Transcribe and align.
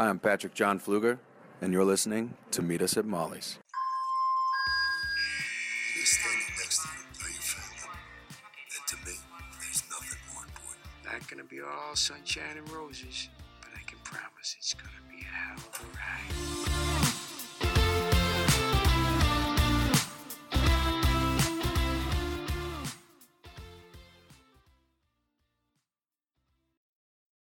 Hi, 0.00 0.08
I'm 0.08 0.18
Patrick 0.18 0.54
John 0.54 0.80
Flueger, 0.80 1.18
and 1.60 1.74
you're 1.74 1.84
listening 1.84 2.32
to 2.52 2.62
Meet 2.62 2.80
Us 2.80 2.96
at 2.96 3.04
Molly's. 3.04 3.58
You're 5.94 6.06
standing 6.06 6.40
next 6.56 6.80
to 6.80 6.88
you, 6.88 7.04
are 7.22 7.28
you 7.28 7.34
family? 7.42 8.00
And 8.78 8.86
to 8.86 8.96
me, 9.04 9.12
there's 9.60 9.82
nothing 9.90 10.18
more 10.32 10.44
important. 10.44 10.88
Not 11.04 11.28
gonna 11.28 11.44
be 11.44 11.60
all 11.60 11.94
sunshine 11.94 12.56
and 12.56 12.66
roses, 12.70 13.28
but 13.60 13.72
I 13.76 13.82
can 13.82 13.98
promise 14.02 14.56
it's 14.56 14.72
gonna 14.72 14.88
be 15.10 15.20
a 15.20 15.24
hell 15.26 15.58
of 15.68 15.78
a 15.78 15.84
ride. 15.94 17.10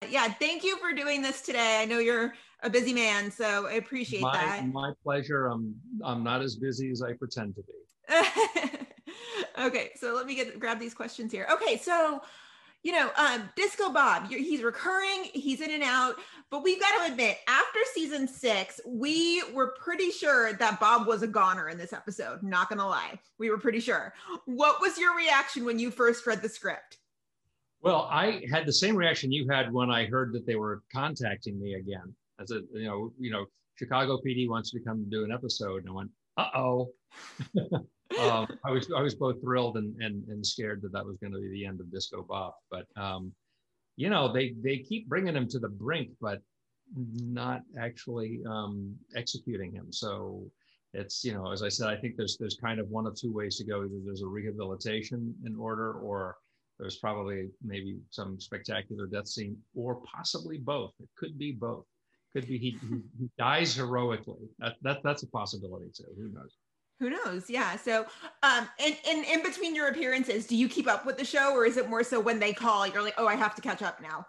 Yeah, 0.08 0.28
thank 0.28 0.62
you 0.62 0.76
for 0.76 0.92
doing 0.92 1.22
this 1.22 1.40
today. 1.40 1.80
I 1.82 1.86
know 1.86 1.98
you're 1.98 2.34
a 2.64 2.70
busy 2.70 2.92
man, 2.92 3.30
so 3.30 3.66
I 3.66 3.74
appreciate 3.74 4.22
my, 4.22 4.32
that. 4.32 4.66
my 4.72 4.92
pleasure. 5.02 5.46
I'm 5.46 5.74
I'm 6.02 6.24
not 6.24 6.42
as 6.42 6.56
busy 6.56 6.90
as 6.90 7.02
I 7.02 7.12
pretend 7.12 7.54
to 7.56 7.62
be. 7.62 8.86
okay, 9.64 9.90
so 9.94 10.14
let 10.14 10.26
me 10.26 10.34
get 10.34 10.58
grab 10.58 10.80
these 10.80 10.94
questions 10.94 11.30
here. 11.30 11.46
Okay, 11.52 11.76
so 11.76 12.22
you 12.82 12.92
know, 12.92 13.10
um, 13.16 13.48
Disco 13.56 13.90
Bob, 13.90 14.30
you're, 14.30 14.40
he's 14.40 14.62
recurring, 14.62 15.30
he's 15.32 15.62
in 15.62 15.70
and 15.70 15.82
out, 15.82 16.16
but 16.50 16.62
we've 16.62 16.78
got 16.78 16.98
to 16.98 17.10
admit, 17.10 17.38
after 17.48 17.78
season 17.94 18.28
six, 18.28 18.78
we 18.86 19.42
were 19.54 19.74
pretty 19.80 20.10
sure 20.10 20.52
that 20.52 20.80
Bob 20.80 21.06
was 21.06 21.22
a 21.22 21.26
goner 21.26 21.70
in 21.70 21.78
this 21.78 21.94
episode. 21.94 22.42
Not 22.42 22.68
gonna 22.68 22.86
lie, 22.86 23.18
we 23.38 23.50
were 23.50 23.58
pretty 23.58 23.80
sure. 23.80 24.14
What 24.46 24.80
was 24.80 24.98
your 24.98 25.16
reaction 25.16 25.64
when 25.64 25.78
you 25.78 25.90
first 25.90 26.26
read 26.26 26.42
the 26.42 26.48
script? 26.48 26.98
Well, 27.80 28.08
I 28.10 28.44
had 28.50 28.64
the 28.64 28.72
same 28.72 28.96
reaction 28.96 29.30
you 29.30 29.46
had 29.48 29.70
when 29.70 29.90
I 29.90 30.06
heard 30.06 30.32
that 30.32 30.46
they 30.46 30.56
were 30.56 30.82
contacting 30.90 31.60
me 31.60 31.74
again. 31.74 32.14
As 32.40 32.50
a 32.50 32.60
you 32.72 32.84
know, 32.84 33.12
you 33.18 33.30
know, 33.30 33.46
Chicago 33.76 34.18
PD 34.24 34.48
wants 34.48 34.70
to 34.72 34.80
come 34.80 35.06
do 35.10 35.24
an 35.24 35.32
episode, 35.32 35.82
and 35.82 35.90
I 35.90 35.92
went, 35.92 36.10
uh 36.36 36.48
oh. 36.56 36.90
um, 38.20 38.46
I 38.64 38.70
was 38.70 38.90
I 38.96 39.00
was 39.00 39.14
both 39.14 39.40
thrilled 39.40 39.76
and 39.76 39.94
and, 40.02 40.26
and 40.28 40.44
scared 40.46 40.82
that 40.82 40.92
that 40.92 41.04
was 41.04 41.16
going 41.18 41.32
to 41.32 41.38
be 41.38 41.50
the 41.50 41.66
end 41.66 41.80
of 41.80 41.90
Disco 41.90 42.22
Bob. 42.22 42.54
But 42.70 42.86
um, 42.96 43.32
you 43.96 44.10
know, 44.10 44.32
they 44.32 44.54
they 44.62 44.78
keep 44.78 45.08
bringing 45.08 45.34
him 45.34 45.48
to 45.48 45.58
the 45.58 45.68
brink, 45.68 46.10
but 46.20 46.40
not 46.96 47.62
actually 47.78 48.40
um, 48.48 48.94
executing 49.16 49.72
him. 49.72 49.92
So 49.92 50.44
it's 50.92 51.24
you 51.24 51.34
know, 51.34 51.52
as 51.52 51.62
I 51.62 51.68
said, 51.68 51.88
I 51.88 51.96
think 51.96 52.16
there's 52.16 52.36
there's 52.38 52.56
kind 52.56 52.80
of 52.80 52.88
one 52.88 53.06
of 53.06 53.16
two 53.16 53.32
ways 53.32 53.56
to 53.56 53.64
go. 53.64 53.84
Either 53.84 54.00
there's 54.04 54.22
a 54.22 54.26
rehabilitation 54.26 55.34
in 55.44 55.56
order, 55.56 55.94
or 55.94 56.36
there's 56.78 56.98
probably 56.98 57.50
maybe 57.62 57.98
some 58.10 58.40
spectacular 58.40 59.06
death 59.06 59.28
scene, 59.28 59.56
or 59.74 60.00
possibly 60.14 60.58
both. 60.58 60.92
It 61.00 61.08
could 61.16 61.38
be 61.38 61.52
both. 61.52 61.84
Could 62.34 62.48
be 62.48 62.58
he, 62.58 62.78
he, 62.90 63.28
dies 63.38 63.76
heroically. 63.76 64.48
That, 64.58 64.74
that 64.82 65.02
that's 65.04 65.22
a 65.22 65.28
possibility 65.28 65.90
too. 65.96 66.04
Who 66.16 66.28
knows? 66.28 66.56
Who 66.98 67.10
knows? 67.10 67.48
Yeah. 67.48 67.76
So, 67.76 68.06
um, 68.42 68.68
and, 68.84 68.96
and 69.08 69.24
in 69.24 69.42
between 69.42 69.74
your 69.74 69.88
appearances, 69.88 70.46
do 70.46 70.56
you 70.56 70.68
keep 70.68 70.88
up 70.88 71.06
with 71.06 71.16
the 71.16 71.24
show, 71.24 71.52
or 71.54 71.64
is 71.64 71.76
it 71.76 71.88
more 71.88 72.02
so 72.02 72.18
when 72.20 72.38
they 72.38 72.52
call, 72.52 72.86
you're 72.86 73.02
like, 73.02 73.14
oh, 73.18 73.26
I 73.26 73.36
have 73.36 73.54
to 73.54 73.62
catch 73.62 73.82
up 73.82 74.00
now? 74.00 74.26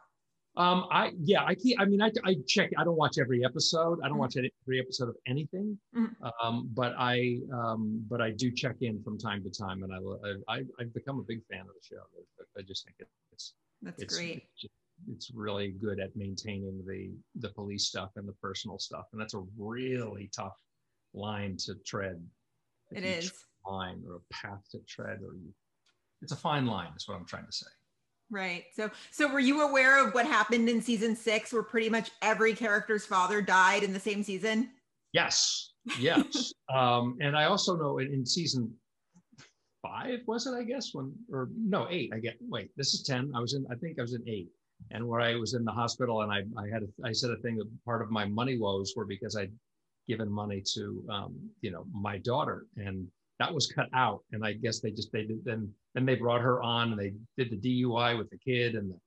Um, 0.58 0.86
I 0.90 1.12
yeah, 1.22 1.44
I 1.44 1.56
keep. 1.56 1.80
I 1.82 1.86
mean, 1.86 2.02
I, 2.02 2.12
I 2.24 2.36
check. 2.48 2.70
I 2.78 2.84
don't 2.84 2.96
watch 2.96 3.18
every 3.20 3.44
episode. 3.44 4.00
I 4.04 4.08
don't 4.08 4.18
Mhm. 4.18 4.22
watch 4.22 4.38
any, 4.38 4.52
every 4.66 4.80
episode 4.80 5.10
of 5.10 5.16
anything. 5.28 5.78
Mhm. 5.96 6.16
Um, 6.42 6.70
but 6.74 6.94
I 6.98 7.40
um, 7.52 8.06
but 8.10 8.22
I 8.22 8.32
do 8.32 8.52
check 8.52 8.78
in 8.82 9.04
from 9.04 9.18
time 9.18 9.44
to 9.44 9.50
time, 9.50 9.84
and 9.84 9.92
I 9.94 10.54
I 10.54 10.64
I've 10.80 10.94
become 10.94 11.20
a 11.20 11.24
big 11.24 11.42
fan 11.52 11.62
of 11.62 11.68
the 11.68 11.82
show. 11.84 12.04
I, 12.40 12.60
I 12.60 12.62
just 12.62 12.86
think 12.86 12.96
it's 13.34 13.54
That's 13.82 14.02
it's 14.02 14.16
great. 14.16 14.48
It's, 14.54 14.72
it's 15.12 15.32
really 15.34 15.70
good 15.72 16.00
at 16.00 16.16
maintaining 16.16 16.84
the 16.88 17.12
the 17.40 17.54
police 17.54 17.86
stuff 17.86 18.12
and 18.16 18.28
the 18.28 18.36
personal 18.42 18.80
stuff, 18.80 19.06
and 19.12 19.22
that's 19.22 19.34
a 19.34 19.44
really 19.58 20.30
tough 20.36 20.56
line 21.14 21.58
to 21.66 21.76
tread. 21.86 22.22
It 22.92 23.04
is. 23.04 23.32
Line 23.66 24.04
or 24.08 24.18
a 24.18 24.34
path 24.34 24.62
to 24.72 24.80
tread, 24.88 25.20
or 25.22 25.36
you, 25.36 25.54
it's 26.22 26.32
a 26.32 26.38
fine 26.38 26.66
line. 26.66 26.90
Is 26.96 27.08
what 27.08 27.16
I'm 27.16 27.26
trying 27.26 27.46
to 27.46 27.52
say. 27.52 27.68
Right. 28.32 28.66
So, 28.76 28.90
so 29.12 29.32
were 29.32 29.40
you 29.40 29.62
aware 29.62 30.06
of 30.06 30.14
what 30.14 30.26
happened 30.26 30.68
in 30.68 30.82
season 30.82 31.16
six, 31.16 31.54
where 31.54 31.64
pretty 31.64 31.90
much 31.90 32.12
every 32.22 32.54
character's 32.54 33.06
father 33.06 33.42
died 33.42 33.84
in 33.84 33.94
the 33.94 34.00
same 34.00 34.24
season? 34.24 34.72
Yes, 35.14 35.74
yes. 36.00 36.52
um, 36.74 37.18
and 37.22 37.38
I 37.38 37.46
also 37.46 37.76
know 37.76 38.00
in, 38.00 38.12
in 38.14 38.26
season 38.26 38.74
five 39.86 40.20
was 40.28 40.48
it? 40.48 40.54
I 40.54 40.64
guess 40.64 40.90
when 40.94 41.14
or 41.32 41.50
no 41.56 41.88
eight. 41.90 42.12
I 42.14 42.20
get 42.20 42.36
wait. 42.42 42.72
This 42.76 42.94
is 42.94 43.04
ten. 43.04 43.32
I 43.36 43.40
was 43.40 43.54
in. 43.54 43.66
I 43.72 43.76
think 43.76 44.00
I 44.00 44.02
was 44.02 44.14
in 44.14 44.28
eight, 44.28 44.50
and 44.92 45.08
where 45.08 45.22
I 45.22 45.36
was 45.36 45.54
in 45.54 45.64
the 45.64 45.72
hospital, 45.72 46.22
and 46.22 46.32
I 46.32 46.44
I 46.62 46.68
had 46.68 46.84
a, 46.84 47.08
I 47.08 47.12
said 47.12 47.32
a 47.32 47.38
thing 47.38 47.58
that 47.58 47.70
part 47.86 48.02
of 48.02 48.12
my 48.12 48.26
money 48.26 48.58
woes 48.58 48.94
were 48.96 49.06
because 49.06 49.36
I'd 49.36 49.52
given 50.08 50.32
money 50.32 50.62
to 50.74 51.06
um, 51.10 51.50
you 51.62 51.72
know 51.72 51.86
my 51.92 52.18
daughter, 52.20 52.66
and 52.78 53.08
that 53.40 53.54
was 53.54 53.68
cut 53.68 53.90
out. 53.94 54.22
And 54.32 54.46
I 54.46 54.54
guess 54.54 54.80
they 54.80 54.92
just 54.92 55.12
they 55.12 55.24
did 55.26 55.44
then 55.44 55.72
then 55.94 56.06
they 56.06 56.16
brought 56.16 56.42
her 56.42 56.62
on 56.62 56.92
and 56.92 57.00
they 57.00 57.14
did 57.38 57.50
the 57.52 57.84
DUI 57.84 58.18
with 58.18 58.30
the 58.30 58.38
kid 58.38 58.76
and 58.76 58.92
the 58.92 59.00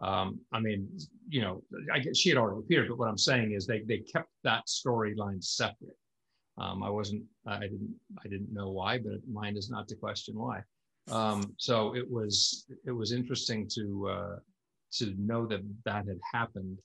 um, 0.00 0.38
I 0.52 0.60
mean, 0.60 0.88
you 1.28 1.40
know, 1.40 1.62
I 1.92 1.98
guess 1.98 2.16
she 2.16 2.28
had 2.28 2.38
already 2.38 2.60
appeared, 2.60 2.88
but 2.88 2.98
what 2.98 3.08
I'm 3.08 3.18
saying 3.18 3.52
is 3.52 3.66
they 3.66 3.80
they 3.80 3.98
kept 3.98 4.30
that 4.44 4.66
storyline 4.66 5.42
separate. 5.42 5.96
Um, 6.58 6.82
I 6.82 6.90
wasn't, 6.90 7.22
I 7.46 7.60
didn't, 7.60 7.94
I 8.24 8.28
didn't 8.28 8.52
know 8.52 8.70
why, 8.70 8.98
but 8.98 9.20
mine 9.30 9.56
is 9.56 9.70
not 9.70 9.86
to 9.88 9.94
question 9.94 10.36
why. 10.36 10.60
Um, 11.10 11.54
so 11.56 11.94
it 11.94 12.08
was, 12.10 12.66
it 12.84 12.90
was 12.90 13.12
interesting 13.12 13.68
to 13.74 14.08
uh, 14.08 14.36
to 14.92 15.14
know 15.18 15.46
that 15.46 15.60
that 15.84 16.06
had 16.06 16.18
happened, 16.32 16.78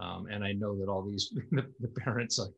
um, 0.00 0.26
and 0.30 0.44
I 0.44 0.52
know 0.52 0.78
that 0.78 0.88
all 0.88 1.02
these 1.02 1.30
the, 1.50 1.66
the 1.80 1.88
parents 1.88 2.38
are, 2.38 2.48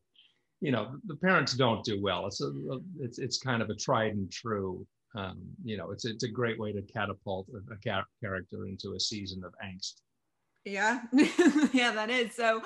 you 0.60 0.72
know, 0.72 0.96
the 1.06 1.16
parents 1.16 1.54
don't 1.54 1.84
do 1.84 2.00
well. 2.00 2.26
It's 2.26 2.40
a, 2.40 2.52
it's 3.00 3.18
it's 3.18 3.38
kind 3.38 3.62
of 3.62 3.70
a 3.70 3.74
tried 3.74 4.14
and 4.14 4.30
true. 4.30 4.86
Um, 5.14 5.40
you 5.64 5.76
know, 5.76 5.90
it's 5.90 6.04
it's 6.04 6.24
a 6.24 6.28
great 6.28 6.58
way 6.58 6.72
to 6.72 6.82
catapult 6.82 7.48
a, 7.70 7.76
character 8.22 8.66
into 8.66 8.94
a 8.94 9.00
season 9.00 9.42
of 9.44 9.52
angst. 9.64 10.00
Yeah. 10.64 11.00
yeah, 11.72 11.92
that 11.92 12.08
is. 12.08 12.34
So, 12.34 12.62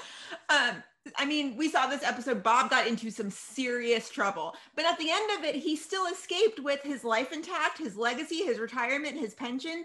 um, 0.51 0.83
I 1.17 1.25
mean, 1.25 1.57
we 1.57 1.69
saw 1.69 1.87
this 1.87 2.03
episode. 2.03 2.43
Bob 2.43 2.71
got 2.71 2.87
into 2.87 3.11
some 3.11 3.31
serious 3.31 4.11
trouble, 4.11 4.55
but 4.75 4.85
at 4.85 4.99
the 4.99 5.11
end 5.11 5.39
of 5.39 5.45
it, 5.45 5.55
he 5.55 5.77
still 5.77 6.07
escaped 6.07 6.61
with 6.61 6.83
his 6.83 7.05
life 7.05 7.33
intact, 7.33 7.79
his 7.79 7.97
legacy, 7.97 8.45
his 8.45 8.59
retirement, 8.59 9.17
his 9.17 9.35
pension. 9.35 9.85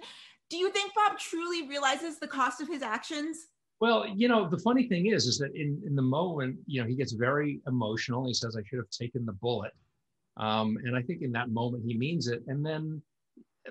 Do 0.52 0.58
you 0.58 0.70
think 0.70 0.94
Bob 0.94 1.18
truly 1.18 1.66
realizes 1.66 2.20
the 2.20 2.28
cost 2.28 2.60
of 2.60 2.68
his 2.68 2.82
actions? 2.82 3.48
Well, 3.80 4.06
you 4.06 4.28
know, 4.28 4.50
the 4.50 4.60
funny 4.60 4.86
thing 4.88 5.08
is, 5.08 5.26
is 5.26 5.38
that 5.38 5.56
in, 5.56 5.82
in 5.88 5.96
the 5.96 6.02
moment, 6.02 6.58
you 6.68 6.82
know, 6.82 6.88
he 6.88 6.94
gets 6.94 7.14
very 7.14 7.62
emotional. 7.68 8.28
He 8.28 8.34
says, 8.34 8.58
I 8.58 8.62
should 8.68 8.78
have 8.78 8.90
taken 8.90 9.26
the 9.26 9.32
bullet. 9.32 9.72
Um, 10.36 10.78
and 10.84 10.94
I 10.94 11.02
think 11.04 11.22
in 11.22 11.32
that 11.32 11.50
moment 11.50 11.86
he 11.88 11.98
means 11.98 12.28
it. 12.28 12.44
And 12.48 12.66
then 12.66 13.02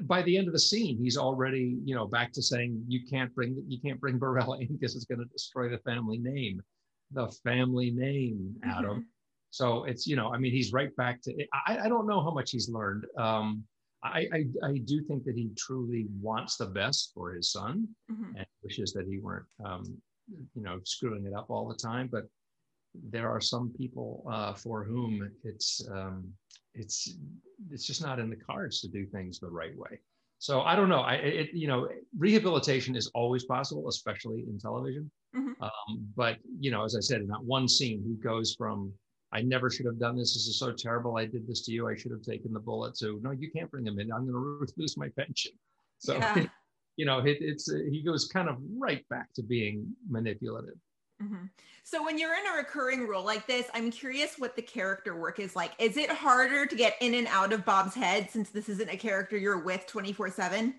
by 0.02 0.22
the 0.22 0.38
end 0.38 0.46
of 0.46 0.54
the 0.54 0.58
scene, 0.58 0.96
he's 0.98 1.18
already, 1.18 1.76
you 1.84 1.94
know, 1.94 2.06
back 2.06 2.32
to 2.32 2.42
saying 2.42 2.82
you 2.88 3.00
can't 3.08 3.32
bring 3.34 3.62
you 3.68 3.78
can't 3.80 4.00
bring 4.00 4.18
Barella 4.18 4.60
in 4.60 4.68
because 4.68 4.96
it's 4.96 5.04
going 5.04 5.18
to 5.18 5.26
destroy 5.26 5.68
the 5.68 5.78
family 5.78 6.16
name. 6.18 6.62
The 7.12 7.28
family 7.44 7.90
name, 7.90 8.56
Adam. 8.64 9.06
So 9.50 9.84
it's, 9.84 10.06
you 10.06 10.16
know, 10.16 10.32
I 10.32 10.38
mean, 10.38 10.52
he's 10.52 10.72
right 10.72 10.94
back 10.96 11.20
to 11.22 11.46
I, 11.52 11.80
I 11.84 11.88
don't 11.88 12.06
know 12.06 12.22
how 12.22 12.30
much 12.30 12.52
he's 12.52 12.68
learned. 12.70 13.04
Um, 13.18 13.64
I, 14.02 14.26
I, 14.32 14.44
I 14.64 14.78
do 14.78 15.02
think 15.04 15.24
that 15.24 15.36
he 15.36 15.50
truly 15.58 16.06
wants 16.20 16.56
the 16.56 16.66
best 16.66 17.12
for 17.14 17.32
his 17.34 17.52
son 17.52 17.86
Mhm. 18.10 18.34
and 18.36 18.46
wishes 18.62 18.92
that 18.94 19.06
he 19.06 19.18
weren't, 19.18 19.46
um, 19.64 19.84
you 20.28 20.62
know, 20.62 20.80
screwing 20.84 21.26
it 21.26 21.34
up 21.34 21.50
all 21.50 21.68
the 21.68 21.74
time. 21.74 22.08
But 22.10 22.24
there 22.94 23.30
are 23.30 23.40
some 23.40 23.70
people 23.76 24.24
uh, 24.30 24.54
for 24.54 24.84
whom 24.84 25.30
it's 25.44 25.86
um, 25.92 26.32
it's 26.74 27.14
it's 27.70 27.86
just 27.86 28.02
not 28.02 28.18
in 28.18 28.30
the 28.30 28.36
cards 28.36 28.80
to 28.80 28.88
do 28.88 29.06
things 29.06 29.38
the 29.38 29.50
right 29.50 29.76
way. 29.76 30.00
So 30.38 30.62
I 30.62 30.74
don't 30.74 30.88
know. 30.88 31.00
I 31.00 31.14
it, 31.16 31.50
you 31.52 31.68
know 31.68 31.88
rehabilitation 32.18 32.96
is 32.96 33.10
always 33.14 33.44
possible, 33.44 33.88
especially 33.88 34.44
in 34.48 34.58
television. 34.58 35.10
Mhm. 35.36 35.54
Um, 35.60 36.12
but 36.16 36.38
you 36.58 36.70
know, 36.70 36.84
as 36.84 36.96
I 36.96 37.00
said, 37.00 37.20
in 37.20 37.26
that 37.28 37.44
one 37.44 37.68
scene, 37.68 38.02
he 38.02 38.14
goes 38.14 38.54
from 38.54 38.92
I 39.32 39.42
never 39.42 39.70
should 39.70 39.86
have 39.86 39.98
done 39.98 40.16
this. 40.16 40.34
This 40.34 40.46
is 40.48 40.58
so 40.58 40.72
terrible. 40.72 41.16
I 41.16 41.26
did 41.26 41.46
this 41.46 41.62
to 41.66 41.72
you. 41.72 41.88
I 41.88 41.94
should 41.96 42.10
have 42.10 42.22
taken 42.22 42.52
the 42.52 42.60
bullet. 42.60 42.96
So 42.96 43.18
no, 43.22 43.30
you 43.30 43.50
can't 43.50 43.70
bring 43.70 43.86
him 43.86 43.98
in. 44.00 44.12
I'm 44.12 44.26
going 44.30 44.66
to 44.66 44.72
lose 44.76 44.96
my 44.96 45.08
pension. 45.10 45.52
So 45.98 46.14
Yeah. 46.16 46.46
you 46.96 47.06
know, 47.06 47.20
it, 47.20 47.38
it's 47.40 47.70
uh, 47.70 47.78
he 47.90 48.02
goes 48.02 48.26
kind 48.26 48.48
of 48.48 48.56
right 48.76 49.08
back 49.08 49.32
to 49.34 49.42
being 49.42 49.94
manipulative. 50.08 50.74
Mhm. 51.22 51.50
So 51.84 52.04
when 52.04 52.18
you're 52.18 52.34
in 52.34 52.46
a 52.52 52.56
recurring 52.56 53.06
role 53.06 53.24
like 53.24 53.46
this, 53.46 53.66
I'm 53.74 53.90
curious 53.90 54.38
what 54.38 54.56
the 54.56 54.62
character 54.62 55.18
work 55.18 55.38
is 55.38 55.54
like. 55.54 55.72
Is 55.78 55.96
it 55.96 56.10
harder 56.10 56.66
to 56.66 56.74
get 56.74 56.96
in 57.00 57.14
and 57.14 57.26
out 57.28 57.52
of 57.52 57.64
Bob's 57.64 57.94
head 57.94 58.30
since 58.30 58.50
this 58.50 58.68
isn't 58.68 58.90
a 58.90 58.96
character 58.96 59.36
you're 59.36 59.62
with 59.62 59.86
24 59.86 60.30
seven? 60.30 60.74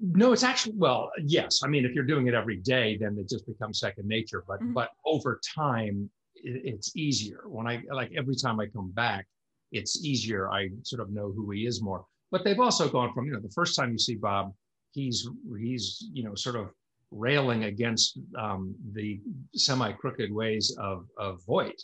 No, 0.00 0.32
it's 0.32 0.42
actually 0.42 0.74
well, 0.76 1.10
yes. 1.22 1.60
I 1.62 1.68
mean, 1.68 1.84
if 1.84 1.92
you're 1.92 2.04
doing 2.04 2.26
it 2.28 2.34
every 2.34 2.56
day, 2.56 2.96
then 2.96 3.16
it 3.18 3.28
just 3.28 3.46
becomes 3.46 3.78
second 3.78 4.08
nature. 4.08 4.44
But 4.46 4.60
Mhm. 4.60 4.74
but 4.74 4.90
over 5.04 5.40
time, 5.54 6.10
it, 6.44 6.62
it's 6.64 6.96
easier. 6.96 7.42
When 7.46 7.66
I 7.66 7.82
like 7.90 8.12
every 8.16 8.36
time 8.36 8.60
I 8.60 8.66
come 8.66 8.90
back, 8.90 9.26
it's 9.72 10.04
easier. 10.04 10.50
I 10.50 10.68
sort 10.82 11.02
of 11.02 11.10
know 11.10 11.32
who 11.32 11.50
he 11.50 11.66
is 11.66 11.82
more. 11.82 12.04
But 12.30 12.44
they've 12.44 12.60
also 12.60 12.88
gone 12.88 13.12
from 13.12 13.26
you 13.26 13.32
know 13.32 13.40
the 13.40 13.50
first 13.50 13.76
time 13.76 13.92
you 13.92 13.98
see 13.98 14.16
Bob, 14.16 14.52
he's 14.92 15.28
he's 15.58 16.08
you 16.12 16.24
know 16.24 16.34
sort 16.34 16.56
of 16.56 16.70
railing 17.14 17.64
against 17.64 18.18
um, 18.38 18.74
the 18.92 19.20
semi 19.54 19.92
crooked 19.92 20.32
ways 20.32 20.76
of, 20.78 21.06
of 21.16 21.40
Voight. 21.46 21.80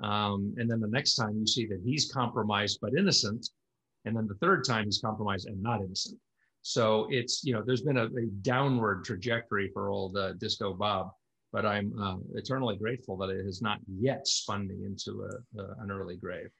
Um, 0.00 0.54
and 0.58 0.70
then 0.70 0.80
the 0.80 0.88
next 0.88 1.14
time 1.14 1.36
you 1.38 1.46
see 1.46 1.66
that 1.66 1.80
he's 1.84 2.10
compromised 2.12 2.78
but 2.82 2.92
innocent. 2.96 3.48
And 4.04 4.14
then 4.14 4.26
the 4.28 4.34
third 4.34 4.64
time 4.64 4.84
he's 4.84 5.00
compromised 5.00 5.48
and 5.48 5.60
not 5.62 5.80
innocent. 5.80 6.18
So 6.62 7.06
it's, 7.10 7.42
you 7.44 7.54
know, 7.54 7.62
there's 7.64 7.82
been 7.82 7.96
a, 7.96 8.06
a 8.06 8.26
downward 8.42 9.04
trajectory 9.04 9.70
for 9.72 9.88
old 9.88 10.16
uh, 10.16 10.34
Disco 10.34 10.74
Bob, 10.74 11.10
but 11.56 11.64
I'm 11.64 11.98
uh, 11.98 12.16
eternally 12.34 12.76
grateful 12.76 13.16
that 13.16 13.30
it 13.30 13.42
has 13.46 13.62
not 13.62 13.78
yet 13.88 14.28
spun 14.28 14.68
me 14.68 14.84
into 14.84 15.24
a, 15.24 15.62
a, 15.62 15.82
an 15.82 15.90
early 15.90 16.16
grave. 16.18 16.50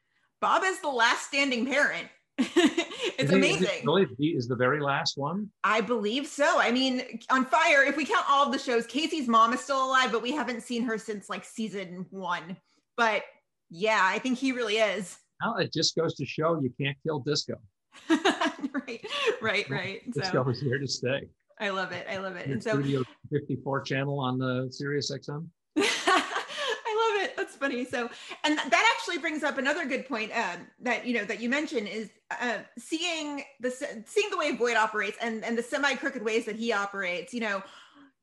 Bob 0.40 0.62
is 0.64 0.80
the 0.80 0.88
last 0.88 1.26
standing 1.26 1.66
parent. 1.66 2.08
it's 2.38 3.30
amazing. 3.30 3.68
Is 3.68 3.84
really 3.84 4.06
is 4.18 4.48
the 4.48 4.56
very 4.56 4.80
last 4.80 5.18
one? 5.18 5.50
I 5.64 5.82
believe 5.82 6.26
so. 6.26 6.58
I 6.58 6.70
mean, 6.70 7.20
on 7.28 7.44
Fire, 7.44 7.84
if 7.84 7.94
we 7.94 8.06
count 8.06 8.24
all 8.26 8.46
of 8.46 8.52
the 8.52 8.58
shows, 8.58 8.86
Casey's 8.86 9.28
mom 9.28 9.52
is 9.52 9.60
still 9.60 9.84
alive, 9.86 10.12
but 10.12 10.22
we 10.22 10.32
haven't 10.32 10.62
seen 10.62 10.82
her 10.84 10.96
since 10.96 11.28
like 11.28 11.44
season 11.44 12.06
one. 12.08 12.56
But 12.96 13.22
yeah, 13.68 14.00
I 14.02 14.18
think 14.18 14.38
he 14.38 14.52
really 14.52 14.78
is. 14.78 15.18
Well, 15.44 15.58
it 15.58 15.74
just 15.74 15.94
goes 15.94 16.14
to 16.14 16.24
show 16.24 16.58
you 16.58 16.72
can't 16.80 16.96
kill 17.02 17.18
disco. 17.18 17.56
right, 18.08 19.06
right, 19.42 19.68
right. 19.68 20.10
Disco 20.14 20.44
so, 20.44 20.50
is 20.50 20.60
here 20.60 20.78
to 20.78 20.88
stay. 20.88 21.28
I 21.58 21.70
love 21.70 21.92
it. 21.92 22.06
I 22.10 22.18
love 22.18 22.36
it. 22.36 22.46
and 22.46 22.62
so, 22.62 22.72
Studio 22.72 23.02
54 23.32 23.82
channel 23.82 24.20
on 24.20 24.38
the 24.38 24.68
Sirius 24.70 25.10
XM 25.10 25.46
I 25.78 27.12
love 27.14 27.24
it. 27.24 27.36
That's 27.36 27.56
funny. 27.56 27.84
So, 27.84 28.08
and 28.44 28.58
that 28.58 28.94
actually 28.96 29.18
brings 29.18 29.42
up 29.42 29.58
another 29.58 29.84
good 29.84 30.08
point 30.08 30.32
um, 30.36 30.66
that 30.80 31.06
you 31.06 31.14
know 31.14 31.24
that 31.24 31.40
you 31.40 31.48
mentioned 31.48 31.88
is 31.88 32.10
uh, 32.40 32.58
seeing 32.78 33.42
the 33.60 33.70
seeing 33.70 34.30
the 34.30 34.36
way 34.36 34.56
Voight 34.56 34.76
operates 34.76 35.18
and 35.20 35.44
and 35.44 35.56
the 35.56 35.62
semi 35.62 35.94
crooked 35.94 36.22
ways 36.22 36.44
that 36.46 36.56
he 36.56 36.72
operates. 36.72 37.34
You 37.34 37.40
know, 37.40 37.62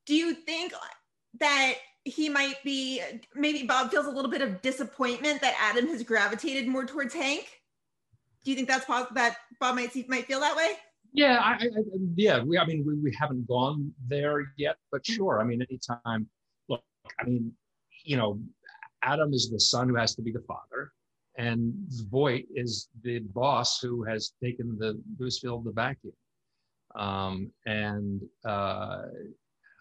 do 0.06 0.16
you 0.16 0.34
think 0.34 0.74
that 1.40 1.76
he 2.06 2.30
might 2.30 2.56
be 2.64 3.02
maybe 3.36 3.64
Bob 3.64 3.92
feels 3.92 4.06
a 4.06 4.12
little 4.12 4.32
bit 4.32 4.42
of 4.42 4.62
disappointment 4.62 5.42
that 5.42 5.56
Adam 5.60 5.88
has 5.88 6.04
gravitated 6.04 6.68
more 6.68 6.86
towards 6.86 7.14
Hank? 7.14 7.48
Do 8.44 8.52
you 8.52 8.56
think 8.56 8.68
that's 8.68 8.86
possible 8.86 9.16
that 9.16 9.38
Bob 9.60 9.76
might 9.76 9.94
see, 9.94 10.06
might 10.10 10.26
feel 10.26 10.42
that 10.42 10.56
way? 10.56 10.74
Yeah, 11.14 11.40
I, 11.40 11.54
I, 11.54 11.70
yeah. 12.16 12.42
We, 12.42 12.58
I 12.58 12.66
mean, 12.66 12.84
we, 12.86 12.96
we 12.96 13.16
haven't 13.20 13.48
gone 13.48 13.94
there 14.08 14.52
yet, 14.58 14.78
but 14.92 15.04
mm-hmm. 15.04 15.14
sure. 15.14 15.40
I 15.40 15.44
mean, 15.44 15.62
anytime. 15.70 16.28
Look, 16.70 16.82
I 17.20 17.24
mean, 17.26 17.52
you 18.04 18.18
know, 18.18 18.40
Adam 19.04 19.34
is 19.34 19.50
the 19.52 19.60
son 19.60 19.90
who 19.90 19.96
has 19.96 20.16
to 20.16 20.22
be 20.22 20.32
the 20.32 20.44
father, 20.48 20.92
and 21.38 21.74
Voight 22.10 22.48
is 22.56 22.90
the 23.04 23.20
boss 23.20 23.80
who 23.80 24.04
has 24.04 24.34
taken 24.44 24.78
the 24.80 25.02
who's 25.20 25.40
filled 25.40 25.66
the 25.66 25.72
vacuum. 25.72 26.14
Um, 26.96 27.52
and 27.66 28.22
uh, 28.46 29.04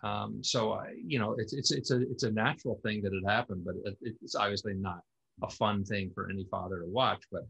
um, 0.02 0.42
so 0.42 0.72
I, 0.72 0.92
you 1.02 1.18
know, 1.18 1.34
it's 1.38 1.54
it's 1.54 1.70
it's 1.70 1.90
a 1.90 2.00
it's 2.10 2.24
a 2.24 2.30
natural 2.30 2.78
thing 2.82 3.02
that 3.02 3.12
it 3.12 3.24
happened, 3.26 3.64
but 3.64 3.74
it, 3.84 4.16
it's 4.20 4.34
obviously 4.34 4.74
not 4.74 5.00
a 5.42 5.48
fun 5.48 5.84
thing 5.84 6.10
for 6.14 6.28
any 6.30 6.46
father 6.50 6.80
to 6.80 6.86
watch. 6.86 7.22
But 7.30 7.42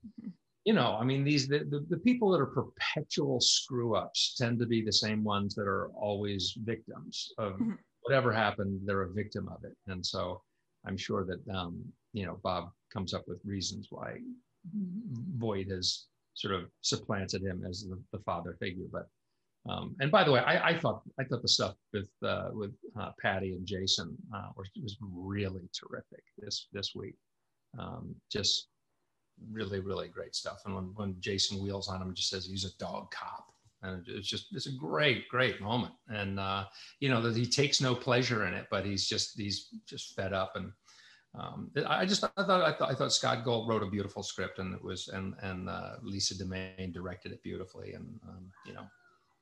you 0.65 0.73
know, 0.73 0.97
I 0.99 1.05
mean, 1.05 1.25
these 1.25 1.49
the, 1.49 1.61
the, 1.61 1.85
the 1.89 1.99
people 1.99 2.31
that 2.31 2.41
are 2.41 2.47
perpetual 2.47 3.41
screw 3.41 3.97
ups 3.97 4.37
tend 4.37 4.59
to 4.61 4.67
be 4.67 4.83
the 4.83 4.93
same 4.93 5.25
ones 5.25 5.55
that 5.55 5.67
are 5.67 5.89
always 5.89 6.55
victims 6.63 7.33
of 7.39 7.55
mm-hmm. 7.55 7.73
whatever 8.03 8.33
happened. 8.33 8.81
They're 8.85 9.03
a 9.03 9.13
victim 9.13 9.49
of 9.49 9.65
it, 9.65 9.77
and 9.89 10.05
so 10.05 10.41
I'm 10.87 10.97
sure 10.97 11.25
that 11.25 11.55
um, 11.55 11.83
you 12.13 12.27
know 12.27 12.39
Bob 12.43 12.71
comes 12.93 13.13
up 13.13 13.25
with 13.27 13.41
reasons 13.45 13.89
why 13.91 14.19
Voight 15.37 15.69
has 15.71 16.07
sort 16.35 16.55
of 16.55 16.71
supplanted 16.81 17.43
him 17.43 17.65
as 17.69 17.87
the, 17.89 18.01
the 18.13 18.23
father 18.25 18.57
figure. 18.61 18.87
But 18.91 19.09
um, 19.69 19.97
and 20.01 20.11
by 20.11 20.25
the 20.25 20.33
way, 20.33 20.41
I, 20.41 20.71
I, 20.71 20.79
thought 20.79 21.03
I 21.19 21.25
thought 21.25 21.43
the 21.43 21.49
stuff 21.49 21.75
with 21.93 22.09
uh, 22.25 22.51
with 22.53 22.73
uh, 23.01 23.11
Patty 23.21 23.53
and 23.53 23.67
Jason 23.67 24.17
uh, 24.35 24.49
was, 24.57 24.69
was 24.81 24.97
really 25.01 25.69
terrific 25.73 26.23
this 26.39 26.69
this 26.73 26.93
week. 26.95 27.15
Um, 27.79 28.15
just 28.31 28.69
really 29.51 29.81
really 29.81 30.09
great 30.09 30.35
stuff. 30.35 30.63
And 30.65 30.75
when 30.75 30.85
when 30.95 31.17
Jason 31.21 31.63
wheels 31.63 31.89
on 31.89 32.01
him, 32.01 32.09
and 32.09 32.17
just 32.17 32.31
says 32.31 32.47
he's 32.47 32.65
a 32.65 32.77
dog 32.79 33.11
cop. 33.11 33.47
And 33.83 34.07
it's 34.07 34.29
just 34.29 34.47
it's 34.53 34.67
a 34.67 34.73
great 34.73 35.29
great 35.29 35.61
moment. 35.61 35.95
And 36.09 36.39
uh, 36.39 36.65
you 37.01 37.09
know 37.09 37.21
that 37.23 37.37
he 37.37 37.47
takes 37.47 37.81
no 37.81 37.95
pleasure 37.95 38.47
in 38.47 38.55
it 38.55 38.67
but 38.71 38.87
he's 38.87 39.07
just 39.07 39.39
he's 39.39 39.69
just 39.87 40.15
fed 40.15 40.33
up. 40.33 40.53
And 40.55 40.73
um, 41.39 41.71
I 41.87 42.05
just 42.05 42.25
I 42.25 42.45
thought, 42.45 42.63
I 42.63 42.73
thought 42.73 42.91
I 42.91 42.95
thought 42.95 43.13
Scott 43.13 43.45
Gold 43.45 43.69
wrote 43.69 43.83
a 43.83 43.91
beautiful 43.91 44.23
script 44.23 44.59
and 44.59 44.75
it 44.75 44.83
was 44.83 45.09
and 45.09 45.35
and 45.43 45.69
uh, 45.69 45.95
Lisa 46.03 46.37
Demaine 46.37 46.93
directed 46.93 47.33
it 47.33 47.43
beautifully. 47.43 47.95
And 47.95 48.21
um, 48.29 48.51
you 48.67 48.73
know 48.73 48.87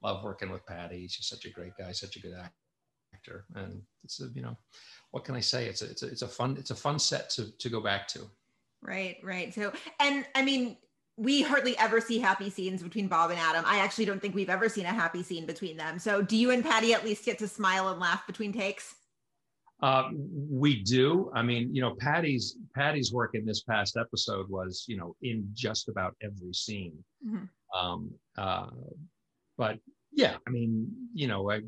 love 0.03 0.25
working 0.25 0.51
with 0.51 0.65
Patty. 0.67 1.01
He's 1.01 1.17
just 1.17 1.29
such 1.29 1.45
a 1.45 1.51
great 1.51 1.77
guy 1.79 1.93
such 1.93 2.17
a 2.17 2.21
good 2.21 2.35
actor. 3.15 3.45
And 3.55 3.83
it's 4.05 4.21
a 4.21 4.29
you 4.35 4.43
know 4.43 4.57
what 5.11 5.25
can 5.25 5.35
I 5.35 5.41
say? 5.41 5.67
It's 5.67 5.83
a 5.83 5.91
it's 5.91 6.03
a, 6.03 6.07
it's 6.07 6.23
a 6.23 6.29
fun 6.29 6.57
it's 6.59 6.71
a 6.71 6.77
fun 6.77 6.99
set 6.99 7.31
to 7.31 7.51
to 7.59 7.69
go 7.69 7.81
back 7.81 8.09
to 8.09 8.21
right 8.83 9.17
right 9.23 9.55
so 9.55 9.73
and 9.99 10.25
I 10.35 10.43
mean 10.43 10.77
we 11.21 11.43
hardly 11.43 11.77
ever 11.77 12.01
see 12.01 12.19
happy 12.19 12.49
scenes 12.49 12.83
between 12.83 13.07
Bob 13.07 13.31
and 13.31 13.39
Adam. 13.39 13.63
I 13.67 13.81
actually 13.81 14.07
don't 14.07 14.23
think 14.23 14.35
we've 14.35 14.49
ever 14.49 14.71
seen 14.71 14.87
a 14.87 14.93
happy 14.93 15.23
scene 15.23 15.45
between 15.45 15.77
them. 15.77 15.99
So, 15.99 16.23
do 16.23 16.35
you 16.35 16.51
and 16.51 16.65
Patty 16.65 16.95
at 16.95 17.05
least 17.05 17.27
get 17.27 17.39
to 17.41 17.49
smile 17.49 17.91
and 17.91 18.01
laugh 18.01 18.27
between 18.27 18.55
takes? 18.55 18.95
Uh, 19.83 20.09
we 20.51 20.83
do. 20.83 21.31
I 21.35 21.43
mean, 21.43 21.75
you 21.75 21.83
know, 21.83 21.95
Patty's 21.99 22.57
Patty's 22.75 23.13
work 23.13 23.35
in 23.35 23.45
this 23.45 23.63
past 23.63 23.99
episode 23.99 24.49
was, 24.49 24.85
you 24.89 24.97
know, 24.97 25.15
in 25.23 25.49
just 25.53 25.89
about 25.89 26.15
every 26.23 26.53
scene. 26.53 26.97
Mm-hmm. 27.27 27.79
Um, 27.79 28.11
uh, 28.39 28.71
but 29.57 29.79
yeah, 30.13 30.37
I 30.47 30.51
mean, 30.51 30.91
you 31.15 31.29
know, 31.29 31.51
I 31.51 31.61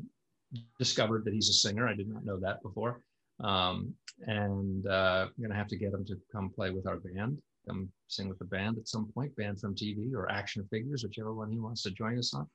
discovered 0.79 1.25
that 1.25 1.33
he's 1.33 1.49
a 1.49 1.53
singer. 1.53 1.87
I 1.87 1.95
did 1.95 2.07
not 2.07 2.25
know 2.25 2.39
that 2.39 2.61
before, 2.63 3.01
um, 3.43 3.93
and 4.27 4.87
uh, 4.87 5.27
I'm 5.27 5.43
gonna 5.43 5.55
have 5.55 5.67
to 5.67 5.77
get 5.77 5.93
him 5.93 6.05
to 6.05 6.15
come 6.31 6.49
play 6.49 6.71
with 6.71 6.87
our 6.87 6.97
band 6.97 7.37
come 7.67 7.89
sing 8.07 8.29
with 8.29 8.39
the 8.39 8.45
band 8.45 8.77
at 8.77 8.87
some 8.87 9.11
point, 9.13 9.35
band 9.35 9.59
from 9.59 9.75
TV 9.75 10.13
or 10.13 10.29
action 10.31 10.67
figures, 10.69 11.03
whichever 11.03 11.33
one 11.33 11.51
he 11.51 11.59
wants 11.59 11.83
to 11.83 11.91
join 11.91 12.17
us 12.17 12.33
on. 12.33 12.47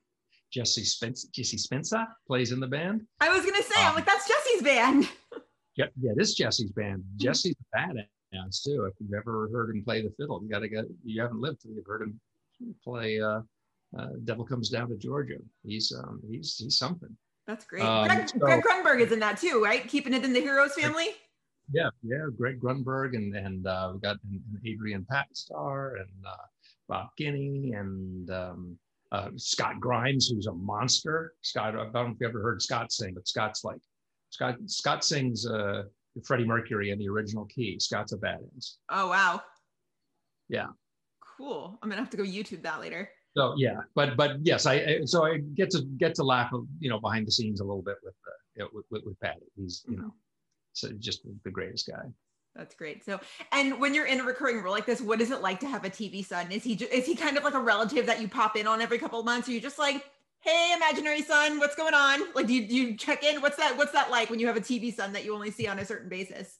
Jesse 0.51 0.83
Spence, 0.83 1.25
Jesse 1.25 1.57
Spencer 1.57 2.05
plays 2.25 2.51
in 2.51 2.59
the 2.59 2.67
band. 2.67 3.05
I 3.19 3.29
was 3.29 3.45
gonna 3.45 3.61
say, 3.61 3.81
um, 3.81 3.89
I'm 3.89 3.95
like, 3.95 4.05
that's 4.05 4.27
Jesse's 4.27 4.63
band. 4.63 5.09
yeah, 5.75 5.85
yeah, 6.01 6.11
this 6.15 6.33
Jesse's 6.33 6.71
band. 6.71 7.03
Jesse's 7.17 7.55
a 7.73 7.77
badass 7.77 8.63
too. 8.63 8.85
If 8.85 8.93
you've 8.99 9.13
ever 9.13 9.49
heard 9.51 9.75
him 9.75 9.83
play 9.83 10.01
the 10.01 10.13
fiddle, 10.17 10.41
you 10.41 10.49
gotta 10.49 10.67
get. 10.67 10.85
You 11.03 11.21
haven't 11.21 11.39
lived 11.39 11.61
till 11.61 11.71
you've 11.71 11.85
heard 11.85 12.01
him 12.01 12.19
play. 12.83 13.21
Uh, 13.21 13.41
uh, 13.97 14.09
Devil 14.23 14.45
Comes 14.45 14.69
Down 14.69 14.89
to 14.89 14.97
Georgia. 14.97 15.37
He's 15.63 15.93
um, 15.95 16.21
he's 16.27 16.57
he's 16.57 16.77
something. 16.77 17.15
That's 17.49 17.65
great. 17.65 17.81
Um, 17.81 18.05
Greg, 18.05 18.29
so, 18.29 18.37
Greg 18.37 18.61
Grunberg 18.63 19.01
is 19.01 19.11
in 19.11 19.19
that 19.21 19.39
too, 19.39 19.59
right? 19.63 19.87
Keeping 19.87 20.13
it 20.13 20.23
in 20.23 20.33
the 20.33 20.39
Heroes 20.39 20.75
family. 20.75 21.07
Yeah, 21.71 21.89
yeah, 22.03 22.27
Greg 22.37 22.61
Grunberg 22.61 23.15
and 23.15 23.35
and 23.35 23.65
uh, 23.65 23.93
we 23.95 23.99
got 24.01 24.17
Adrian 24.63 25.03
Pasdar 25.11 25.99
and 25.99 26.25
uh, 26.27 26.45
Bob 26.87 27.07
Guiney 27.19 27.75
and 27.75 28.29
um, 28.29 28.77
uh, 29.11 29.29
Scott 29.35 29.79
Grimes, 29.79 30.29
who's 30.29 30.45
a 30.45 30.53
monster. 30.53 31.33
Scott, 31.41 31.69
I 31.69 31.85
don't 31.85 31.93
know 31.93 32.01
if 32.11 32.17
you 32.21 32.27
ever 32.27 32.39
heard 32.39 32.61
Scott 32.61 32.91
sing, 32.91 33.15
but 33.15 33.27
Scott's 33.27 33.63
like 33.63 33.81
Scott. 34.29 34.57
Scott 34.67 35.03
sings 35.03 35.47
uh, 35.47 35.85
Freddie 36.23 36.45
Mercury 36.45 36.91
in 36.91 36.99
the 36.99 37.09
original 37.09 37.45
key. 37.45 37.79
Scott's 37.79 38.13
a 38.13 38.17
badass. 38.17 38.75
Oh 38.89 39.09
wow. 39.09 39.41
Yeah. 40.49 40.67
Cool. 41.35 41.79
I'm 41.81 41.89
gonna 41.89 42.01
have 42.01 42.11
to 42.11 42.17
go 42.17 42.23
YouTube 42.23 42.61
that 42.61 42.79
later. 42.79 43.09
So 43.37 43.53
yeah, 43.57 43.81
but 43.95 44.17
but 44.17 44.37
yes, 44.41 44.65
I 44.65 45.01
so 45.05 45.25
I 45.25 45.37
get 45.53 45.69
to 45.71 45.83
get 45.97 46.15
to 46.15 46.23
laugh, 46.23 46.51
you 46.79 46.89
know, 46.89 46.99
behind 46.99 47.27
the 47.27 47.31
scenes 47.31 47.59
a 47.61 47.63
little 47.63 47.83
bit 47.83 47.95
with 48.03 48.15
uh, 48.27 48.67
with, 48.73 48.85
with, 48.89 49.03
with 49.05 49.19
Patty. 49.19 49.45
He's 49.55 49.83
you 49.87 49.93
mm-hmm. 49.95 50.03
know 50.03 50.13
so 50.73 50.89
just 50.99 51.21
the 51.43 51.51
greatest 51.51 51.87
guy. 51.87 52.03
That's 52.55 52.75
great. 52.75 53.05
So, 53.05 53.19
and 53.51 53.79
when 53.79 53.93
you're 53.93 54.07
in 54.07 54.19
a 54.19 54.23
recurring 54.23 54.61
role 54.61 54.73
like 54.73 54.85
this, 54.85 55.01
what 55.01 55.21
is 55.21 55.31
it 55.31 55.41
like 55.41 55.59
to 55.61 55.67
have 55.67 55.85
a 55.85 55.89
TV 55.89 56.25
son? 56.25 56.51
Is 56.51 56.63
he 56.63 56.73
is 56.73 57.05
he 57.05 57.15
kind 57.15 57.37
of 57.37 57.43
like 57.43 57.53
a 57.53 57.59
relative 57.59 58.05
that 58.07 58.21
you 58.21 58.27
pop 58.27 58.55
in 58.55 58.67
on 58.67 58.81
every 58.81 58.97
couple 58.97 59.19
of 59.19 59.25
months? 59.25 59.47
Or 59.47 59.51
you 59.51 59.61
just 59.61 59.79
like, 59.79 60.03
hey, 60.41 60.73
imaginary 60.75 61.21
son, 61.21 61.59
what's 61.59 61.75
going 61.75 61.93
on? 61.93 62.33
Like, 62.33 62.47
do 62.47 62.53
you, 62.53 62.67
do 62.67 62.75
you 62.75 62.97
check 62.97 63.23
in? 63.23 63.41
What's 63.41 63.57
that? 63.57 63.77
What's 63.77 63.91
that 63.91 64.09
like 64.09 64.29
when 64.29 64.39
you 64.39 64.47
have 64.47 64.57
a 64.57 64.61
TV 64.61 64.93
son 64.93 65.13
that 65.13 65.25
you 65.25 65.35
only 65.35 65.51
see 65.51 65.67
on 65.67 65.79
a 65.79 65.85
certain 65.85 66.09
basis? 66.09 66.57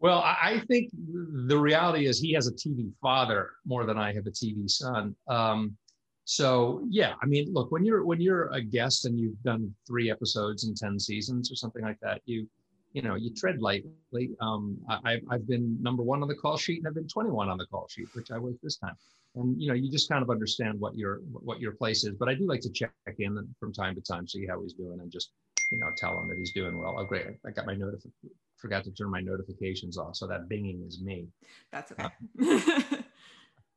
Well, 0.00 0.18
I 0.18 0.62
think 0.66 0.90
the 0.92 1.58
reality 1.58 2.06
is 2.06 2.18
he 2.18 2.32
has 2.32 2.46
a 2.46 2.52
TV 2.52 2.90
father 3.02 3.50
more 3.66 3.84
than 3.84 3.98
I 3.98 4.14
have 4.14 4.26
a 4.26 4.30
TV 4.30 4.68
son. 4.68 5.14
Um, 5.28 5.76
so 6.24 6.82
yeah, 6.88 7.14
I 7.22 7.26
mean, 7.26 7.52
look, 7.52 7.72
when 7.72 7.84
you're 7.84 8.04
when 8.04 8.20
you're 8.20 8.48
a 8.48 8.60
guest 8.60 9.04
and 9.04 9.18
you've 9.18 9.40
done 9.42 9.74
three 9.86 10.10
episodes 10.10 10.64
in 10.64 10.74
ten 10.74 10.98
seasons 10.98 11.50
or 11.50 11.56
something 11.56 11.82
like 11.82 11.98
that, 12.00 12.20
you 12.24 12.46
you 12.92 13.02
know, 13.02 13.14
you 13.14 13.32
tread 13.32 13.60
lightly. 13.60 14.30
Um, 14.40 14.78
I, 14.88 15.20
I've 15.30 15.46
been 15.46 15.80
number 15.80 16.02
one 16.02 16.22
on 16.22 16.28
the 16.28 16.34
call 16.34 16.56
sheet, 16.56 16.78
and 16.78 16.88
I've 16.88 16.94
been 16.94 17.06
21 17.06 17.48
on 17.48 17.56
the 17.56 17.66
call 17.66 17.86
sheet, 17.88 18.08
which 18.14 18.30
I 18.30 18.38
was 18.38 18.56
this 18.62 18.76
time. 18.76 18.94
And 19.36 19.60
you 19.60 19.68
know, 19.68 19.74
you 19.74 19.90
just 19.90 20.08
kind 20.08 20.22
of 20.22 20.30
understand 20.30 20.80
what 20.80 20.96
your 20.96 21.20
what 21.30 21.60
your 21.60 21.72
place 21.72 22.04
is. 22.04 22.14
But 22.18 22.28
I 22.28 22.34
do 22.34 22.48
like 22.48 22.60
to 22.62 22.70
check 22.70 22.92
in 23.18 23.38
from 23.60 23.72
time 23.72 23.94
to 23.94 24.00
time, 24.00 24.26
see 24.26 24.44
how 24.44 24.60
he's 24.60 24.72
doing, 24.72 24.98
and 25.00 25.10
just 25.10 25.30
you 25.70 25.78
know, 25.78 25.90
tell 25.96 26.18
him 26.18 26.28
that 26.28 26.38
he's 26.38 26.52
doing 26.52 26.78
well. 26.78 26.96
Oh, 26.98 27.04
great! 27.04 27.26
I 27.46 27.50
got 27.50 27.66
my 27.66 27.74
notification. 27.74 28.30
Forgot 28.56 28.84
to 28.84 28.90
turn 28.90 29.08
my 29.08 29.20
notifications 29.20 29.96
off, 29.96 30.16
so 30.16 30.26
that 30.26 30.48
binging 30.48 30.86
is 30.86 31.00
me. 31.00 31.28
That's 31.70 31.92
okay. 31.92 32.08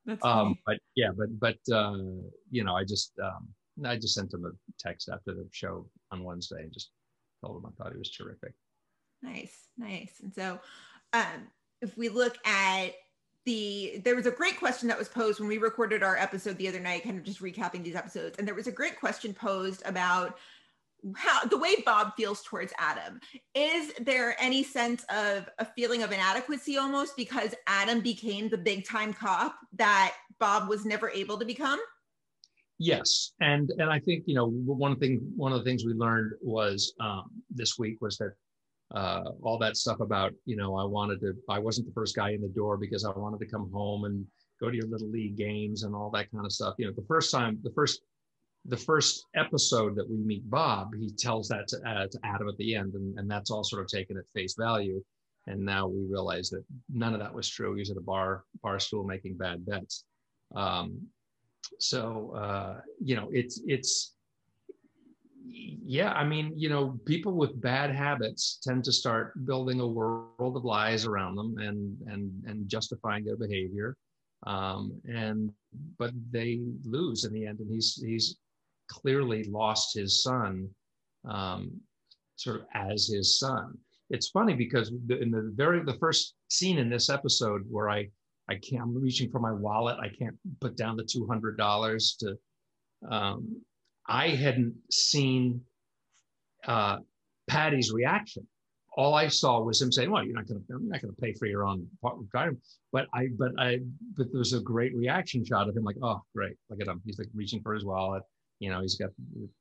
That's 0.06 0.24
um, 0.24 0.58
but 0.66 0.78
yeah, 0.96 1.10
but 1.16 1.40
but 1.40 1.74
uh, 1.74 1.98
you 2.52 2.64
know, 2.64 2.76
I 2.76 2.84
just 2.84 3.14
um, 3.24 3.48
I 3.86 3.96
just 3.96 4.16
sent 4.16 4.34
him 4.34 4.46
a 4.46 4.52
text 4.78 5.10
after 5.10 5.34
the 5.34 5.48
show 5.52 5.88
on 6.12 6.24
Wednesday, 6.24 6.62
and 6.62 6.74
just 6.74 6.92
told 7.44 7.58
him 7.58 7.70
I 7.70 7.84
thought 7.84 7.94
he 7.94 7.98
was 7.98 8.12
terrific. 8.12 8.54
Nice, 9.22 9.68
nice. 9.78 10.20
And 10.22 10.34
so, 10.34 10.60
um, 11.14 11.48
if 11.82 11.98
we 11.98 12.10
look 12.10 12.38
at 12.46 12.90
the, 13.46 14.02
there 14.04 14.16
was 14.16 14.26
a 14.26 14.32
great 14.32 14.58
question 14.58 14.88
that 14.90 14.98
was 14.98 15.10
posed 15.10 15.40
when 15.40 15.50
we 15.50 15.58
recorded 15.58 16.04
our 16.04 16.18
episode 16.18 16.58
the 16.58 16.68
other 16.68 16.80
night, 16.80 17.04
kind 17.04 17.18
of 17.18 17.24
just 17.24 17.42
recapping 17.42 17.84
these 17.84 17.96
episodes, 17.96 18.38
and 18.38 18.48
there 18.48 18.56
was 18.56 18.68
a 18.68 18.72
great 18.72 19.00
question 19.00 19.34
posed 19.34 19.82
about 19.86 20.38
how 21.16 21.46
the 21.46 21.58
way 21.58 21.76
Bob 21.86 22.14
feels 22.16 22.42
towards 22.44 22.74
Adam. 22.78 23.20
Is 23.56 23.94
there 24.00 24.36
any 24.40 24.64
sense 24.64 25.04
of 25.10 25.50
a 25.60 25.66
feeling 25.66 26.04
of 26.04 26.12
inadequacy 26.12 26.78
almost 26.78 27.16
because 27.18 27.54
Adam 27.68 28.02
became 28.02 28.50
the 28.50 28.58
big 28.58 28.86
time 28.86 29.14
cop 29.14 29.56
that 29.74 30.14
Bob 30.40 30.70
was 30.70 30.86
never 30.86 31.10
able 31.10 31.38
to 31.38 31.46
become? 31.46 31.80
Yes, 32.80 33.34
and 33.40 33.70
and 33.78 33.90
I 33.90 34.00
think 34.00 34.24
you 34.26 34.36
know 34.36 34.48
one 34.50 34.98
thing 34.98 35.22
one 35.36 35.54
of 35.54 35.60
the 35.60 35.64
things 35.64 35.86
we 35.86 35.94
learned 35.94 36.34
was 36.42 36.94
um, 37.00 37.30
this 37.50 37.78
week 37.78 37.98
was 38.02 38.18
that 38.18 38.34
uh, 38.94 39.32
all 39.42 39.58
that 39.60 39.78
stuff 39.78 40.00
about 40.00 40.34
you 40.46 40.56
know 40.56 40.76
I 40.76 40.84
wanted 40.84 41.20
to 41.22 41.34
I 41.50 41.60
wasn't 41.60 41.88
the 41.88 41.94
first 41.94 42.16
guy 42.16 42.32
in 42.32 42.42
the 42.42 42.50
door 42.50 42.78
because 42.78 43.06
I 43.06 43.12
wanted 43.12 43.40
to 43.40 43.46
come 43.46 43.70
home 43.72 44.06
and 44.06 44.26
go 44.60 44.70
to 44.70 44.76
your 44.76 44.88
little 44.88 45.10
league 45.10 45.38
games 45.38 45.84
and 45.84 45.96
all 45.96 46.10
that 46.12 46.32
kind 46.32 46.46
of 46.46 46.52
stuff. 46.52 46.76
You 46.78 46.88
know, 46.88 46.94
the 46.96 47.06
first 47.08 47.32
time 47.32 47.60
the 47.64 47.72
first 47.72 48.02
the 48.66 48.78
first 48.78 49.26
episode 49.36 49.96
that 49.96 50.10
we 50.10 50.18
meet 50.18 50.50
Bob, 50.50 50.94
he 50.96 51.10
tells 51.10 51.50
that 51.50 51.68
to, 51.70 51.78
uh, 51.88 52.08
to 52.08 52.20
Adam 52.24 52.48
at 52.48 52.58
the 52.58 52.76
end, 52.76 52.94
and, 52.94 53.18
and 53.20 53.30
that's 53.30 53.52
all 53.52 53.64
sort 53.64 53.82
of 53.82 53.88
taken 53.88 54.18
at 54.18 54.24
face 54.34 54.56
value. 54.58 55.04
And 55.48 55.60
now 55.60 55.88
we 55.88 56.06
realize 56.06 56.50
that 56.52 56.64
none 56.90 57.14
of 57.14 57.20
that 57.20 57.34
was 57.34 57.50
true. 57.50 57.74
He 57.74 57.82
was 57.82 57.92
at 57.92 57.98
a 57.98 58.02
bar 58.02 58.46
bar 58.62 58.80
stool 58.80 59.04
making 59.04 59.36
bad 59.36 59.66
bets. 59.66 60.06
Um, 60.56 61.08
so 61.80 62.34
uh, 62.36 62.80
you 63.04 63.18
know, 63.18 63.28
it's 63.34 63.62
it's 63.68 64.14
yeah. 65.46 66.14
I 66.14 66.24
mean, 66.24 66.54
you 66.56 66.70
know, 66.70 66.98
people 67.06 67.34
with 67.34 67.60
bad 67.60 67.94
habits 67.94 68.60
tend 68.64 68.86
to 68.86 68.94
start 68.94 69.46
building 69.46 69.82
a 69.82 69.88
world 69.88 70.56
of 70.56 70.64
lies 70.64 71.06
around 71.06 71.36
them 71.36 71.58
and 71.58 71.98
and 72.08 72.32
and 72.48 72.70
justifying 72.70 73.26
their 73.26 73.38
behavior. 73.38 73.98
Um, 74.48 75.02
and 75.06 75.52
but 75.98 76.12
they 76.32 76.62
lose 76.86 77.26
in 77.26 77.34
the 77.34 77.46
end, 77.46 77.60
and 77.60 77.70
he's 77.70 78.02
he's 78.02 78.38
clearly 78.90 79.44
lost 79.46 79.96
his 79.96 80.24
son 80.24 80.70
um, 81.28 81.72
sort 82.36 82.62
of 82.62 82.66
as 82.74 83.08
his 83.08 83.40
son. 83.40 83.78
It's 84.10 84.30
funny 84.30 84.54
because 84.54 84.90
in 84.90 85.32
the 85.32 85.52
very 85.56 85.84
the 85.84 85.98
first 85.98 86.36
scene 86.50 86.78
in 86.78 86.90
this 86.90 87.10
episode 87.10 87.64
where 87.70 87.90
I 87.90 88.10
I 88.50 88.56
can't 88.56 88.84
I'm 88.84 89.02
reaching 89.02 89.32
for 89.32 89.40
my 89.40 89.52
wallet 89.52 89.98
I 90.00 90.10
can't 90.10 90.36
put 90.60 90.76
down 90.76 90.98
the 90.98 91.04
two 91.04 91.26
hundred 91.26 91.58
dollars 91.58 92.16
to 92.20 92.38
um, 93.10 93.62
I 94.08 94.30
hadn't 94.30 94.76
seen 94.92 95.62
uh, 96.68 96.98
Paddy's 97.48 97.92
reaction. 97.92 98.48
All 98.96 99.16
I 99.16 99.28
saw 99.28 99.60
was 99.60 99.82
him 99.82 99.92
saying, 99.92 100.12
"Well, 100.12 100.24
you're 100.24 100.36
not 100.36 100.48
going 100.48 100.60
to, 100.60 100.66
you're 100.70 100.80
not 100.80 101.02
going 101.02 101.14
to 101.16 101.22
pay 101.22 101.34
for 101.34 101.48
your 101.48 101.66
own 101.66 101.88
drive." 102.32 102.56
But 102.92 103.08
I, 103.14 103.30
but 103.38 103.52
I, 103.58 103.80
but 104.16 104.32
there 104.32 104.40
was 104.40 104.54
a 104.54 104.60
great 104.60 104.96
reaction 104.96 105.44
shot 105.44 105.68
of 105.68 105.76
him, 105.76 105.84
like, 105.84 105.96
"Oh, 106.04 106.22
great! 106.36 106.58
Look 106.70 106.80
at 106.80 106.88
him! 106.88 107.02
He's 107.04 107.18
like 107.18 107.30
reaching 107.34 107.62
for 107.64 107.74
his 107.74 107.84
wallet 107.84 108.22
you 108.64 108.70
know 108.70 108.82
he's 108.82 108.96
got 108.96 109.10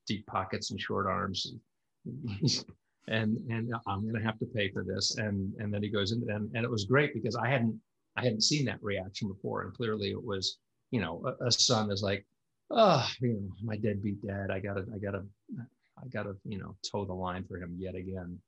deep 0.07 0.25
pockets 0.27 0.71
and 0.71 0.81
short 0.81 1.07
arms 1.07 1.55
and 3.09 3.37
and 3.51 3.75
i'm 3.89 4.03
going 4.03 4.15
to 4.15 4.23
have 4.23 4.39
to 4.39 4.47
pay 4.47 4.71
for 4.71 4.85
this 4.85 5.17
and 5.19 5.53
and 5.59 5.75
then 5.75 5.83
he 5.83 5.89
goes 5.89 6.13
in 6.13 6.19
and, 6.31 6.49
and 6.55 6.65
it 6.65 6.71
was 6.71 6.85
great 6.85 7.13
because 7.13 7.35
i 7.35 7.49
hadn't 7.49 7.77
i 8.17 8.23
hadn't 8.23 8.43
seen 8.43 8.65
that 8.65 8.79
reaction 8.81 9.27
before 9.27 9.63
and 9.63 9.75
clearly 9.75 10.11
it 10.11 10.25
was 10.25 10.59
you 10.93 11.01
know 11.01 11.21
a, 11.27 11.47
a 11.47 11.51
son 11.51 11.91
is 11.91 12.01
like 12.01 12.25
oh 12.71 13.05
you 13.21 13.33
know 13.33 13.51
my 13.65 13.77
deadbeat 13.77 14.25
dad 14.25 14.53
i 14.53 14.61
gotta 14.61 14.85
i 14.95 14.99
gotta 14.99 15.25
i 16.01 16.07
gotta 16.13 16.37
you 16.45 16.59
know 16.59 16.77
toe 16.89 17.05
the 17.05 17.13
line 17.13 17.45
for 17.49 17.57
him 17.57 17.75
yet 17.79 17.97
again 17.97 18.39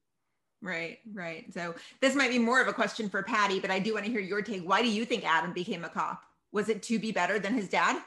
Right, 0.62 1.00
right. 1.12 1.52
So 1.52 1.74
this 2.00 2.14
might 2.14 2.30
be 2.30 2.38
more 2.38 2.58
of 2.58 2.68
a 2.68 2.72
question 2.72 3.10
for 3.10 3.22
Patty, 3.22 3.60
but 3.60 3.70
I 3.70 3.78
do 3.78 3.92
want 3.92 4.06
to 4.06 4.10
hear 4.10 4.22
your 4.22 4.40
take. 4.40 4.66
Why 4.66 4.80
do 4.80 4.88
you 4.88 5.04
think 5.04 5.22
Adam 5.22 5.52
became 5.52 5.84
a 5.84 5.90
cop? 5.90 6.22
Was 6.52 6.70
it 6.70 6.82
to 6.84 6.98
be 6.98 7.12
better 7.12 7.38
than 7.38 7.52
his 7.52 7.68
dad? 7.68 8.00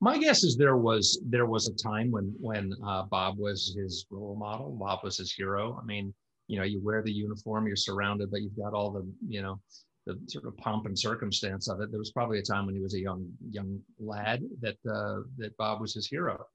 My 0.00 0.18
guess 0.18 0.44
is 0.44 0.56
there 0.56 0.76
was 0.76 1.22
there 1.26 1.46
was 1.46 1.68
a 1.68 1.74
time 1.74 2.10
when 2.10 2.34
when 2.40 2.74
uh, 2.86 3.04
Bob 3.04 3.38
was 3.38 3.74
his 3.76 4.06
role 4.10 4.36
model. 4.36 4.70
Bob 4.70 5.00
was 5.04 5.18
his 5.18 5.32
hero. 5.32 5.78
I 5.80 5.84
mean, 5.84 6.14
you 6.46 6.58
know, 6.58 6.64
you 6.64 6.80
wear 6.82 7.02
the 7.02 7.12
uniform, 7.12 7.66
you're 7.66 7.76
surrounded, 7.76 8.30
but 8.30 8.42
you've 8.42 8.56
got 8.56 8.74
all 8.74 8.90
the 8.90 9.06
you 9.28 9.42
know 9.42 9.60
the 10.06 10.18
sort 10.28 10.46
of 10.46 10.56
pomp 10.56 10.86
and 10.86 10.98
circumstance 10.98 11.68
of 11.68 11.80
it. 11.80 11.90
There 11.90 11.98
was 11.98 12.12
probably 12.12 12.38
a 12.38 12.42
time 12.42 12.66
when 12.66 12.74
he 12.74 12.80
was 12.80 12.94
a 12.94 13.00
young 13.00 13.30
young 13.50 13.80
lad 13.98 14.42
that 14.60 14.76
uh, 14.90 15.20
that 15.38 15.56
Bob 15.56 15.80
was 15.80 15.94
his 15.94 16.06
hero. 16.06 16.46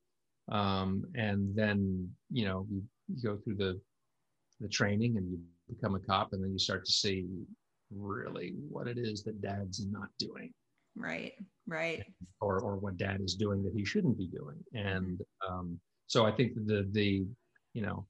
Um, 0.49 1.05
and 1.15 1.55
then 1.55 2.09
you 2.31 2.45
know 2.45 2.65
you, 2.69 2.83
you 3.07 3.23
go 3.23 3.37
through 3.37 3.55
the 3.55 3.79
the 4.59 4.69
training 4.69 5.17
and 5.17 5.29
you 5.29 5.39
become 5.69 5.95
a 5.95 5.99
cop, 5.99 6.33
and 6.33 6.43
then 6.43 6.51
you 6.51 6.59
start 6.59 6.85
to 6.85 6.91
see 6.91 7.27
really 7.91 8.53
what 8.69 8.87
it 8.87 8.97
is 8.97 9.23
that 9.23 9.41
Dad's 9.41 9.85
not 9.87 10.09
doing. 10.17 10.53
Right 10.95 11.33
right. 11.67 12.03
Or 12.41 12.59
or 12.59 12.77
what 12.77 12.97
dad 12.97 13.21
is 13.21 13.35
doing 13.35 13.63
that 13.63 13.73
he 13.75 13.85
shouldn't 13.85 14.17
be 14.17 14.27
doing. 14.27 14.57
And 14.73 15.19
um, 15.47 15.79
so 16.07 16.25
i 16.25 16.31
think 16.31 16.53
the 16.53 16.87
the 16.91 17.25
you 17.73 17.81
know 17.81 18.05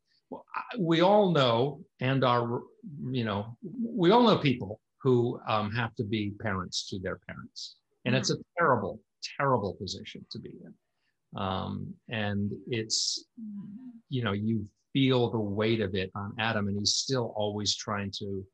we 0.77 1.01
all 1.01 1.31
know 1.31 1.81
and 2.01 2.23
are 2.23 2.61
you 3.09 3.23
know 3.23 3.57
we 3.81 4.11
all 4.11 4.23
know 4.23 4.37
people 4.37 4.81
who 5.01 5.39
um, 5.47 5.71
have 5.71 5.93
to 5.95 6.03
be 6.03 6.33
parents 6.41 6.87
to 6.89 6.99
their 6.99 7.19
parents. 7.27 7.77
And 8.05 8.13
mm-hmm. 8.13 8.19
it's 8.19 8.31
a 8.31 8.37
terrible 8.57 8.99
terrible 9.37 9.73
position 9.73 10.25
to 10.31 10.39
be 10.39 10.53
in. 10.63 10.73
Um, 11.39 11.93
and 12.09 12.51
it's 12.67 13.25
you 14.09 14.23
know 14.23 14.33
you 14.33 14.67
feel 14.93 15.29
the 15.29 15.39
weight 15.39 15.81
of 15.81 15.93
it 15.93 16.09
on 16.15 16.33
adam 16.39 16.69
and 16.69 16.79
he's 16.79 16.95
still 16.95 17.33
always 17.35 17.75
trying 17.75 18.09
to 18.09 18.45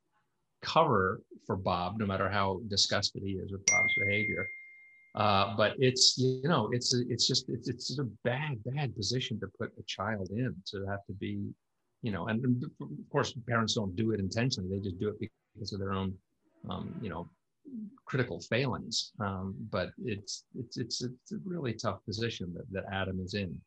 cover 0.61 1.21
for 1.45 1.55
bob 1.55 1.97
no 1.97 2.05
matter 2.05 2.29
how 2.29 2.61
disgusted 2.67 3.21
he 3.23 3.31
is 3.31 3.51
with 3.51 3.65
bob's 3.65 3.93
behavior. 3.99 4.47
Uh, 5.15 5.55
but 5.57 5.75
it's 5.77 6.17
you 6.17 6.47
know 6.47 6.69
it's 6.71 6.93
it's 6.93 7.27
just 7.27 7.49
it's 7.49 7.67
it's 7.67 7.99
a 7.99 8.03
bad 8.23 8.57
bad 8.63 8.95
position 8.95 9.39
to 9.39 9.47
put 9.59 9.71
a 9.77 9.83
child 9.83 10.29
in 10.31 10.55
to 10.65 10.85
have 10.85 11.05
to 11.05 11.13
be 11.13 11.49
you 12.01 12.11
know 12.11 12.27
and, 12.27 12.63
of 12.63 12.87
course 13.11 13.33
parents 13.47 13.75
don't 13.75 13.95
do 13.95 14.11
it 14.11 14.19
intentionally. 14.19 14.69
They 14.69 14.79
just 14.79 14.99
do 14.99 15.09
it 15.09 15.19
because 15.53 15.73
of 15.73 15.79
their 15.79 15.91
own 15.93 16.13
um, 16.69 16.93
you 17.01 17.09
know 17.09 17.29
critical 18.05 18.39
failings. 18.39 19.11
Um, 19.19 19.55
but 19.69 19.89
it's 20.03 20.45
it's 20.57 20.77
it's 20.77 21.01
it's 21.03 21.31
a 21.33 21.37
really 21.43 21.73
tough 21.73 21.99
position 22.05 22.53
that, 22.55 22.71
that 22.71 22.85
adam 22.93 23.19
is 23.19 23.33
in 23.33 23.59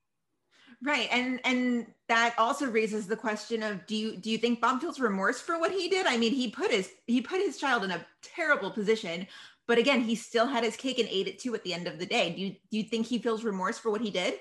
right 0.85 1.09
and 1.11 1.41
and 1.45 1.87
that 2.09 2.35
also 2.39 2.71
raises 2.71 3.07
the 3.07 3.17
question 3.17 3.63
of 3.63 3.85
do 3.87 3.97
you 3.97 4.17
do 4.17 4.31
you 4.31 4.39
think 4.39 4.61
bob 4.61 4.81
feels 4.81 5.01
remorse 5.01 5.41
for 5.41 5.59
what 5.59 5.73
he 5.73 5.89
did 5.89 6.07
i 6.07 6.17
mean 6.17 6.33
he 6.33 6.49
put 6.51 6.71
his 6.71 6.91
he 7.07 7.21
put 7.21 7.41
his 7.41 7.59
child 7.59 7.83
in 7.83 7.91
a 7.91 8.07
terrible 8.23 8.71
position 8.71 9.27
but 9.67 9.79
again, 9.79 10.03
he 10.03 10.15
still 10.15 10.47
had 10.47 10.63
his 10.63 10.77
cake 10.77 10.99
and 10.99 11.09
ate 11.11 11.27
it 11.27 11.39
too 11.39 11.55
at 11.55 11.65
the 11.65 11.73
end 11.73 11.87
of 11.87 11.99
the 11.99 12.07
day. 12.07 12.35
Do 12.35 12.41
you 12.43 12.51
do 12.71 12.77
you 12.79 12.83
think 12.85 13.07
he 13.07 13.19
feels 13.19 13.45
remorse 13.45 13.79
for 13.79 13.91
what 13.91 14.01
he 14.01 14.11
did? 14.11 14.35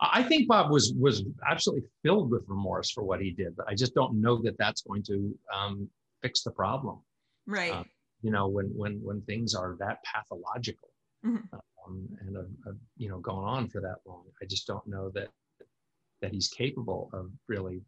I 0.00 0.22
think 0.22 0.48
Bob 0.48 0.70
was 0.70 0.94
was 0.94 1.24
absolutely 1.46 1.86
filled 2.02 2.30
with 2.30 2.44
remorse 2.46 2.90
for 2.90 3.04
what 3.04 3.20
he 3.20 3.30
did, 3.30 3.54
but 3.56 3.68
I 3.68 3.74
just 3.74 3.94
don't 3.94 4.20
know 4.20 4.40
that 4.42 4.56
that's 4.58 4.80
going 4.82 5.02
to 5.04 5.38
um, 5.54 5.88
fix 6.22 6.42
the 6.42 6.50
problem. 6.50 7.00
Right. 7.46 7.72
Uh, 7.72 7.84
you 8.22 8.30
know, 8.30 8.48
when 8.48 8.66
when 8.74 9.00
when 9.02 9.20
things 9.22 9.54
are 9.54 9.76
that 9.80 9.98
pathological 10.04 10.88
mm-hmm. 11.24 11.54
um, 11.86 12.08
and 12.20 12.36
a, 12.36 12.70
a, 12.70 12.74
you 12.96 13.10
know 13.10 13.18
going 13.18 13.46
on 13.46 13.68
for 13.68 13.82
that 13.82 13.96
long, 14.06 14.24
I 14.42 14.46
just 14.46 14.66
don't 14.66 14.86
know 14.86 15.10
that 15.10 15.28
that 16.22 16.32
he's 16.32 16.48
capable 16.48 17.10
of 17.12 17.30
really 17.48 17.80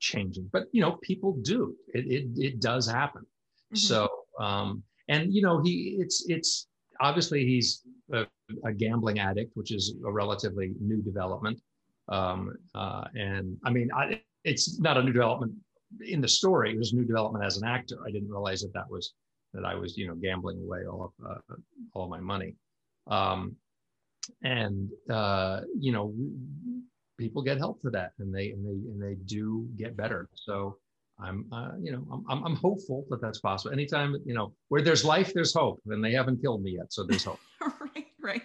changing. 0.00 0.48
But 0.52 0.64
you 0.72 0.80
know, 0.80 0.98
people 1.02 1.36
do. 1.42 1.74
It 1.94 2.06
it, 2.06 2.26
it 2.36 2.60
does 2.60 2.88
happen. 2.88 3.22
Mm-hmm. 3.22 3.76
So 3.76 4.08
um, 4.40 4.82
and 5.08 5.32
you 5.32 5.42
know 5.42 5.62
he 5.62 5.96
it's 5.98 6.24
it's 6.28 6.68
obviously 7.00 7.44
he's 7.44 7.82
a, 8.12 8.26
a 8.64 8.72
gambling 8.72 9.18
addict 9.18 9.50
which 9.54 9.72
is 9.72 9.94
a 10.06 10.10
relatively 10.10 10.74
new 10.80 11.02
development 11.02 11.60
um, 12.08 12.54
uh, 12.74 13.04
and 13.14 13.56
i 13.64 13.70
mean 13.70 13.88
I, 13.94 14.20
it's 14.44 14.78
not 14.80 14.96
a 14.96 15.02
new 15.02 15.12
development 15.12 15.52
in 16.00 16.20
the 16.20 16.28
story 16.28 16.72
it 16.72 16.78
was 16.78 16.92
a 16.92 16.96
new 16.96 17.04
development 17.04 17.44
as 17.44 17.56
an 17.56 17.66
actor 17.66 17.96
i 18.06 18.10
didn't 18.10 18.30
realize 18.30 18.62
that 18.62 18.72
that 18.74 18.88
was 18.88 19.14
that 19.52 19.64
i 19.64 19.74
was 19.74 19.96
you 19.96 20.06
know 20.06 20.14
gambling 20.14 20.60
away 20.62 20.86
all 20.86 21.12
of 21.18 21.30
uh, 21.30 21.54
all 21.94 22.04
of 22.04 22.10
my 22.10 22.20
money 22.20 22.54
um, 23.08 23.54
and 24.42 24.88
uh, 25.10 25.60
you 25.78 25.92
know 25.92 26.14
people 27.18 27.42
get 27.42 27.58
help 27.58 27.80
for 27.80 27.90
that 27.90 28.12
and 28.18 28.34
they 28.34 28.50
and 28.50 28.64
they 28.64 28.90
and 28.90 29.02
they 29.02 29.14
do 29.24 29.68
get 29.76 29.96
better 29.96 30.28
so 30.34 30.76
I'm, 31.20 31.46
uh, 31.52 31.70
you 31.80 31.92
know, 31.92 32.24
I'm, 32.28 32.44
I'm 32.44 32.56
hopeful 32.56 33.06
that 33.10 33.20
that's 33.20 33.38
possible. 33.38 33.72
Anytime, 33.72 34.16
you 34.24 34.34
know, 34.34 34.52
where 34.68 34.82
there's 34.82 35.04
life, 35.04 35.32
there's 35.32 35.54
hope, 35.54 35.80
and 35.86 36.04
they 36.04 36.12
haven't 36.12 36.42
killed 36.42 36.62
me 36.62 36.72
yet, 36.72 36.92
so 36.92 37.04
there's 37.04 37.24
hope. 37.24 37.38
right, 37.60 38.06
right. 38.20 38.42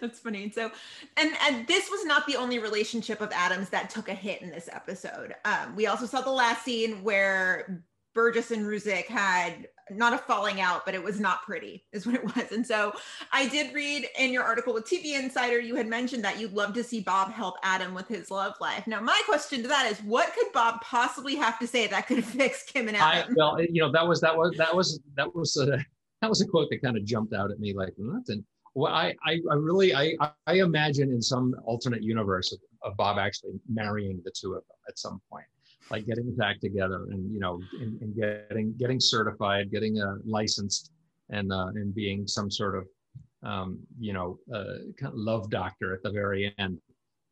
That's 0.00 0.18
funny. 0.18 0.50
So, 0.50 0.70
and 1.16 1.32
and 1.42 1.66
this 1.66 1.88
was 1.90 2.04
not 2.04 2.26
the 2.26 2.36
only 2.36 2.58
relationship 2.58 3.20
of 3.20 3.30
Adams 3.32 3.70
that 3.70 3.90
took 3.90 4.08
a 4.08 4.14
hit 4.14 4.42
in 4.42 4.50
this 4.50 4.68
episode. 4.72 5.34
Um, 5.44 5.74
we 5.76 5.86
also 5.86 6.06
saw 6.06 6.20
the 6.20 6.30
last 6.30 6.64
scene 6.64 7.02
where 7.02 7.82
Burgess 8.14 8.50
and 8.50 8.66
Ruzek 8.66 9.06
had 9.06 9.68
not 9.90 10.12
a 10.12 10.18
falling 10.18 10.60
out, 10.60 10.84
but 10.84 10.94
it 10.94 11.02
was 11.02 11.20
not 11.20 11.42
pretty, 11.42 11.84
is 11.92 12.06
what 12.06 12.14
it 12.14 12.24
was. 12.24 12.52
And 12.52 12.66
so 12.66 12.92
I 13.32 13.48
did 13.48 13.74
read 13.74 14.06
in 14.18 14.32
your 14.32 14.44
article 14.44 14.74
with 14.74 14.84
TV 14.84 15.18
Insider, 15.18 15.60
you 15.60 15.74
had 15.74 15.86
mentioned 15.86 16.24
that 16.24 16.40
you'd 16.40 16.52
love 16.52 16.74
to 16.74 16.84
see 16.84 17.00
Bob 17.00 17.32
help 17.32 17.56
Adam 17.62 17.94
with 17.94 18.08
his 18.08 18.30
love 18.30 18.54
life. 18.60 18.86
Now, 18.86 19.00
my 19.00 19.20
question 19.26 19.62
to 19.62 19.68
that 19.68 19.90
is, 19.90 19.98
what 20.00 20.32
could 20.34 20.52
Bob 20.52 20.80
possibly 20.80 21.36
have 21.36 21.58
to 21.58 21.66
say 21.66 21.86
that 21.86 22.06
could 22.06 22.24
fix 22.40 22.64
Kim 22.64 22.88
and 22.88 22.96
I, 22.96 23.20
Adam? 23.20 23.34
well, 23.36 23.60
you 23.60 23.82
know, 23.82 23.92
that 23.92 24.06
was 24.06 24.20
that 24.20 24.36
was 24.36 24.56
that 24.56 24.74
was 24.74 25.00
that 25.16 25.34
was 25.34 25.56
a, 25.56 25.78
that 26.20 26.28
was 26.28 26.40
a 26.40 26.46
quote 26.46 26.68
that 26.70 26.82
kind 26.82 26.96
of 26.96 27.04
jumped 27.04 27.32
out 27.32 27.50
at 27.50 27.58
me 27.58 27.74
like 27.74 27.94
nothing. 27.98 28.44
Well, 28.74 28.92
I, 28.92 29.14
I, 29.26 29.40
I 29.50 29.54
really, 29.54 29.94
I, 29.94 30.14
I 30.46 30.54
imagine 30.54 31.10
in 31.10 31.20
some 31.20 31.56
alternate 31.64 32.02
universe 32.02 32.52
of, 32.52 32.60
of 32.82 32.96
Bob 32.96 33.18
actually 33.18 33.58
marrying 33.68 34.20
the 34.24 34.30
two 34.30 34.54
of 34.54 34.62
them 34.68 34.76
at 34.88 34.96
some 34.98 35.20
point, 35.30 35.46
like 35.90 36.06
getting 36.06 36.34
back 36.36 36.60
together 36.60 37.06
and 37.10 37.32
you 37.32 37.40
know, 37.40 37.60
and, 37.80 38.00
and 38.00 38.14
getting 38.14 38.74
getting 38.78 39.00
certified, 39.00 39.70
getting 39.70 40.00
uh, 40.00 40.16
licensed, 40.24 40.92
and 41.30 41.52
uh, 41.52 41.68
and 41.74 41.94
being 41.94 42.26
some 42.26 42.50
sort 42.50 42.76
of, 42.76 42.86
um, 43.42 43.78
you 43.98 44.12
know, 44.12 44.38
uh, 44.54 44.78
kind 44.98 45.12
of 45.12 45.18
love 45.18 45.50
doctor 45.50 45.94
at 45.94 46.02
the 46.02 46.10
very 46.10 46.54
end. 46.58 46.78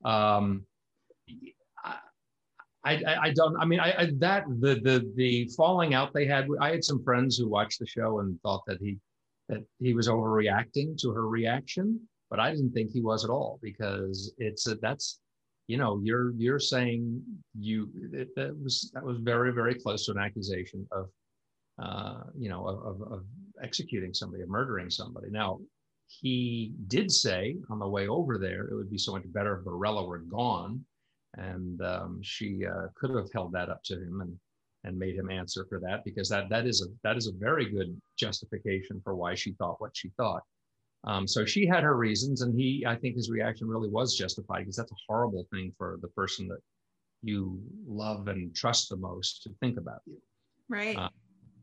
Um, 0.05 0.65
I, 2.85 3.03
I, 3.07 3.17
I 3.23 3.31
don't. 3.33 3.57
I 3.61 3.65
mean, 3.65 3.81
I, 3.81 3.93
I 3.99 4.11
that 4.19 4.45
the 4.61 4.77
the 4.77 5.13
the 5.17 5.51
falling 5.57 5.95
out 5.95 6.13
they 6.13 6.27
had. 6.27 6.49
I 6.61 6.71
had 6.71 6.85
some 6.85 7.03
friends 7.03 7.37
who 7.37 7.49
watched 7.49 7.79
the 7.79 7.87
show 7.87 8.21
and 8.21 8.41
thought 8.43 8.63
that 8.67 8.79
he 8.81 8.99
that 9.49 9.65
he 9.79 9.95
was 9.95 10.09
overreacting 10.09 10.97
to 11.03 11.11
her 11.11 11.29
reaction, 11.29 12.01
but 12.31 12.39
I 12.41 12.51
didn't 12.51 12.73
think 12.73 12.91
he 12.91 13.01
was 13.01 13.25
at 13.25 13.31
all 13.31 13.59
because 13.63 14.33
it's 14.39 14.67
a, 14.67 14.75
that's 14.77 15.21
you 15.69 15.77
know 15.77 16.01
you're 16.03 16.33
you're 16.33 16.59
saying 16.59 17.23
you 17.57 17.91
it, 18.13 18.35
that 18.35 18.59
was 18.61 18.91
that 18.95 19.05
was 19.05 19.19
very 19.19 19.53
very 19.53 19.75
close 19.75 20.07
to 20.07 20.13
an 20.13 20.19
accusation 20.19 20.87
of 20.91 21.09
uh, 21.81 22.25
you 22.37 22.49
know 22.49 22.67
of, 22.67 23.01
of, 23.13 23.25
executing 23.63 24.15
somebody 24.15 24.43
of 24.43 24.49
murdering 24.49 24.89
somebody. 24.89 25.29
Now 25.31 25.59
he 26.07 26.73
did 26.87 27.11
say 27.11 27.57
on 27.71 27.81
the 27.81 27.89
way 27.89 28.07
over 28.07 28.39
there 28.39 28.67
it 28.69 28.75
would 28.75 28.91
be 28.91 28.99
so 28.99 29.13
much 29.13 29.25
better 29.33 29.59
if 29.59 29.65
Barella 29.65 30.07
were 30.07 30.19
gone 30.19 30.85
and 31.37 31.83
um, 31.83 32.21
she 32.23 32.65
uh, 32.65 32.87
could 32.95 33.11
have 33.11 33.29
held 33.35 33.53
that 33.53 33.69
up 33.69 33.83
to 33.85 33.95
him 33.95 34.21
and 34.21 34.37
and 34.85 34.97
made 34.97 35.17
him 35.17 35.29
answer 35.29 35.67
for 35.69 35.81
that 35.81 36.05
because 36.05 36.29
that 36.29 36.49
that 36.49 36.67
is 36.67 36.83
a 36.83 36.87
that 37.03 37.17
is 37.17 37.27
a 37.27 37.33
very 37.33 37.69
good 37.69 38.01
justification 38.17 39.01
for 39.03 39.15
why 39.15 39.35
she 39.35 39.53
thought 39.53 39.81
what 39.81 39.97
she 39.97 40.11
thought. 40.17 40.43
Um, 41.05 41.27
so 41.27 41.45
she 41.45 41.67
had 41.67 41.85
her 41.85 41.97
reasons, 41.97 42.43
and 42.43 42.59
he 42.59 42.85
I 42.87 42.97
think 42.97 43.17
his 43.17 43.31
reaction 43.31 43.69
really 43.69 43.89
was 43.89 44.17
justified 44.17 44.61
because 44.61 44.77
that's 44.77 44.93
a 44.93 45.05
horrible 45.07 45.47
thing 45.53 45.73
for 45.79 45.99
the 46.03 46.09
person 46.09 46.49
that 46.49 46.59
you 47.23 47.61
love 47.87 48.29
and 48.29 48.55
trust 48.55 48.89
the 48.89 48.97
most 48.97 49.43
to 49.45 49.51
think 49.61 49.79
about 49.79 50.01
you. 50.07 50.21
Right. 50.69 50.97
Uh, 50.97 51.09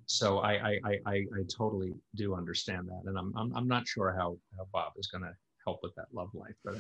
so 0.06 0.40
I 0.40 0.54
I, 0.54 0.80
I 0.86 1.00
I 1.06 1.14
I 1.16 1.44
totally 1.56 1.94
do 2.16 2.36
understand 2.36 2.88
that, 2.88 3.02
and 3.06 3.18
I'm 3.18 3.34
I'm, 3.36 3.56
I'm 3.56 3.68
not 3.68 3.88
sure 3.88 4.16
how, 4.18 4.38
how 4.58 4.68
Bob 4.72 4.94
is 4.98 5.08
going 5.08 5.24
to 5.24 5.34
help 5.66 5.80
with 5.84 5.94
that 5.96 6.08
love 6.14 6.30
life, 6.34 6.56
but. 6.64 6.78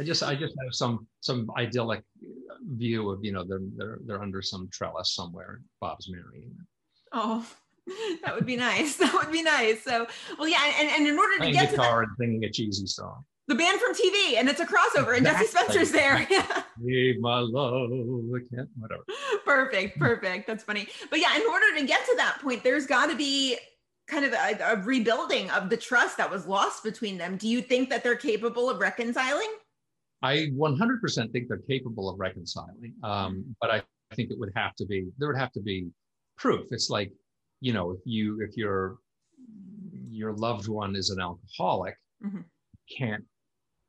I 0.00 0.04
just 0.04 0.22
I 0.22 0.36
just 0.36 0.54
have 0.62 0.72
some 0.72 1.08
some 1.20 1.50
idyllic 1.56 2.04
view 2.76 3.10
of 3.10 3.24
you 3.24 3.32
know 3.32 3.42
they're 3.42 3.58
they're 3.76 3.98
they're 4.06 4.22
under 4.22 4.40
some 4.42 4.68
trellis 4.72 5.12
somewhere. 5.12 5.60
Bob's 5.80 6.08
marrying. 6.08 6.54
oh, 7.12 7.44
that 8.24 8.34
would 8.34 8.46
be 8.46 8.56
nice. 8.56 8.96
That 8.98 9.14
would 9.14 9.32
be 9.32 9.42
nice. 9.42 9.82
So, 9.82 10.06
well, 10.38 10.48
yeah, 10.48 10.60
and, 10.80 10.88
and 10.90 11.06
in 11.06 11.18
order 11.18 11.34
to 11.34 11.38
Playing 11.40 11.54
get 11.54 11.70
to 11.70 11.76
that, 11.76 11.82
guitar 11.82 12.02
and 12.02 12.12
singing 12.18 12.44
a 12.44 12.50
cheesy 12.50 12.86
song. 12.86 13.24
the 13.46 13.54
band 13.54 13.80
from 13.80 13.94
TV, 13.94 14.36
and 14.38 14.48
it's 14.48 14.60
a 14.60 14.66
crossover, 14.66 15.16
and 15.16 15.24
Jesse 15.24 15.46
Spencer's 15.46 15.90
there. 15.92 16.26
Yeah. 16.30 16.62
Leave 16.80 17.20
my 17.20 17.40
love, 17.40 17.90
I 17.90 18.54
can't, 18.54 18.68
whatever. 18.78 19.02
perfect, 19.44 19.98
perfect. 19.98 20.46
That's 20.46 20.62
funny. 20.62 20.86
But 21.10 21.18
yeah, 21.20 21.34
in 21.36 21.42
order 21.50 21.74
to 21.78 21.84
get 21.86 22.04
to 22.04 22.14
that 22.18 22.38
point, 22.40 22.62
there's 22.62 22.86
got 22.86 23.06
to 23.10 23.16
be 23.16 23.58
kind 24.06 24.24
of 24.24 24.32
a, 24.32 24.58
a 24.62 24.76
rebuilding 24.82 25.50
of 25.50 25.70
the 25.70 25.76
trust 25.76 26.16
that 26.18 26.30
was 26.30 26.46
lost 26.46 26.82
between 26.84 27.18
them. 27.18 27.36
Do 27.36 27.48
you 27.48 27.60
think 27.60 27.90
that 27.90 28.02
they're 28.02 28.16
capable 28.16 28.70
of 28.70 28.78
reconciling? 28.80 29.52
I 30.22 30.48
100% 30.56 31.32
think 31.32 31.48
they're 31.48 31.58
capable 31.58 32.08
of 32.08 32.18
reconciling, 32.18 32.94
um, 33.02 33.44
but 33.60 33.70
I 33.70 33.82
think 34.14 34.30
it 34.30 34.38
would 34.38 34.52
have 34.56 34.74
to 34.76 34.86
be 34.86 35.08
there 35.18 35.28
would 35.28 35.38
have 35.38 35.52
to 35.52 35.60
be 35.60 35.88
proof. 36.36 36.66
It's 36.70 36.90
like, 36.90 37.12
you 37.60 37.72
know, 37.72 37.90
if 37.90 38.00
you 38.04 38.40
if 38.42 38.56
your 38.56 38.98
your 40.10 40.32
loved 40.32 40.68
one 40.68 40.96
is 40.96 41.10
an 41.10 41.20
alcoholic, 41.20 41.96
Mhm. 42.24 42.44
can't 42.96 43.24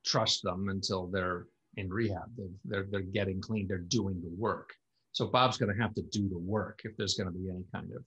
trust 0.06 0.44
them 0.44 0.70
until 0.70 1.08
they're 1.08 1.48
in 1.76 1.90
rehab. 1.90 2.30
They're, 2.36 2.50
they're 2.66 2.88
they're 2.92 3.02
getting 3.02 3.42
clean. 3.42 3.68
They're 3.68 3.78
doing 4.00 4.22
the 4.22 4.30
work. 4.30 4.70
So 5.12 5.28
Bob's 5.28 5.58
going 5.58 5.76
to 5.76 5.82
have 5.82 5.94
to 5.96 6.02
do 6.04 6.30
the 6.30 6.38
work 6.38 6.82
if 6.84 6.96
there's 6.98 7.16
going 7.16 7.32
to 7.32 7.38
be 7.38 7.50
any 7.50 7.64
kind 7.74 7.92
of 7.96 8.04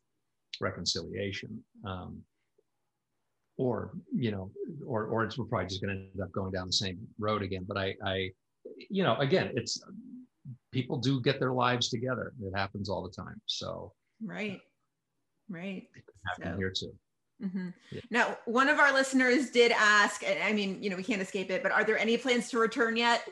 reconciliation. 0.61 1.63
Um, 1.85 2.23
or 3.59 3.93
you 4.15 4.31
know, 4.31 4.51
or 4.87 5.07
or 5.07 5.25
it's 5.25 5.37
we're 5.39 5.45
probably 5.45 5.69
just 5.69 5.83
going 5.83 5.95
to 5.97 6.03
end 6.03 6.21
up 6.21 6.33
going 6.33 6.53
down 6.53 6.67
the 6.67 6.73
same 6.73 6.99
road 7.19 7.43
again. 7.43 7.65
But 7.67 7.77
I, 7.77 7.95
I, 8.05 8.31
you 8.89 9.03
know, 9.03 9.17
again, 9.19 9.53
it's 9.55 9.83
people 10.73 10.99
do 10.99 11.21
get 11.21 11.39
their 11.39 11.53
lives 11.53 11.89
together. 11.89 12.33
It 12.43 12.57
happens 12.57 12.89
all 12.89 13.03
the 13.03 13.11
time. 13.11 13.41
So 13.47 13.93
Right, 14.25 14.61
right. 15.53 15.89
happen 16.27 16.53
So- 16.53 16.57
here 16.57 16.71
too. 16.77 16.93
Mhm. 17.43 17.75
Yeah. 17.91 18.01
Now, 18.11 18.39
one 18.45 18.69
of 18.69 18.79
our 18.79 18.93
listeners 18.93 19.51
did 19.51 19.73
ask, 19.73 20.23
and 20.25 20.41
I 20.45 20.53
mean, 20.53 20.81
you 20.83 20.91
know, 20.91 20.97
we 20.97 21.03
can't 21.03 21.21
escape 21.21 21.51
it, 21.51 21.61
but 21.63 21.73
are 21.73 21.83
there 21.83 21.99
any 21.99 22.17
plans 22.17 22.49
to 22.51 22.59
return 22.59 22.97
yet? 22.97 23.27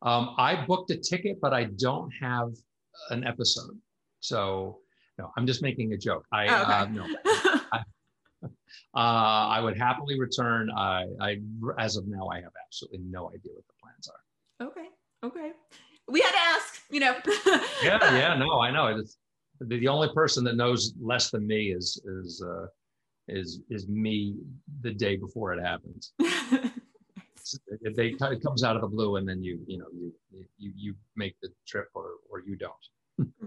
Um, 0.00 0.34
I 0.38 0.64
booked 0.66 0.90
a 0.90 0.96
ticket, 0.96 1.40
but 1.42 1.52
I 1.52 1.64
don't 1.64 2.10
have 2.20 2.52
an 3.10 3.24
episode. 3.24 3.78
So 4.20 4.80
no, 5.18 5.30
I'm 5.36 5.46
just 5.46 5.60
making 5.62 5.92
a 5.92 5.98
joke. 5.98 6.24
I 6.32 6.46
Oh, 6.48 6.62
okay. 6.62 6.72
uh, 6.72 6.86
no, 6.86 7.06
uh, 8.42 8.48
I 8.94 9.60
would 9.60 9.76
happily 9.78 10.18
return. 10.18 10.70
I, 10.70 11.04
I 11.20 11.36
as 11.78 11.96
of 11.96 12.06
now, 12.06 12.28
I 12.28 12.36
have 12.40 12.52
absolutely 12.66 13.00
no 13.10 13.28
idea 13.28 13.52
what 13.54 13.64
the 13.66 13.74
plans 13.82 14.08
are. 14.08 14.66
okay, 14.68 14.88
okay. 15.22 15.52
We 16.08 16.20
had 16.20 16.32
to 16.32 16.38
ask, 16.38 16.82
you 16.90 17.00
know. 17.00 17.14
Yeah, 17.82 17.98
yeah, 18.16 18.34
no, 18.36 18.60
I 18.60 18.70
know. 18.70 18.86
It's, 18.98 19.16
the, 19.60 19.78
the 19.78 19.88
only 19.88 20.08
person 20.12 20.44
that 20.44 20.56
knows 20.56 20.94
less 21.00 21.30
than 21.30 21.46
me 21.46 21.72
is 21.72 22.00
is 22.04 22.42
uh, 22.46 22.66
is 23.28 23.60
is 23.70 23.88
me 23.88 24.36
the 24.82 24.92
day 24.92 25.16
before 25.16 25.52
it 25.52 25.62
happens. 25.62 26.12
It, 27.82 27.94
they, 27.94 28.14
it 28.18 28.42
comes 28.42 28.64
out 28.64 28.74
of 28.74 28.80
the 28.80 28.88
blue, 28.88 29.16
and 29.16 29.28
then 29.28 29.42
you 29.42 29.60
you 29.66 29.76
know 29.76 29.84
you 29.92 30.12
you 30.56 30.72
you 30.74 30.94
make 31.14 31.36
the 31.42 31.50
trip, 31.68 31.88
or 31.94 32.12
or 32.30 32.40
you 32.40 32.56
don't. 32.56 32.72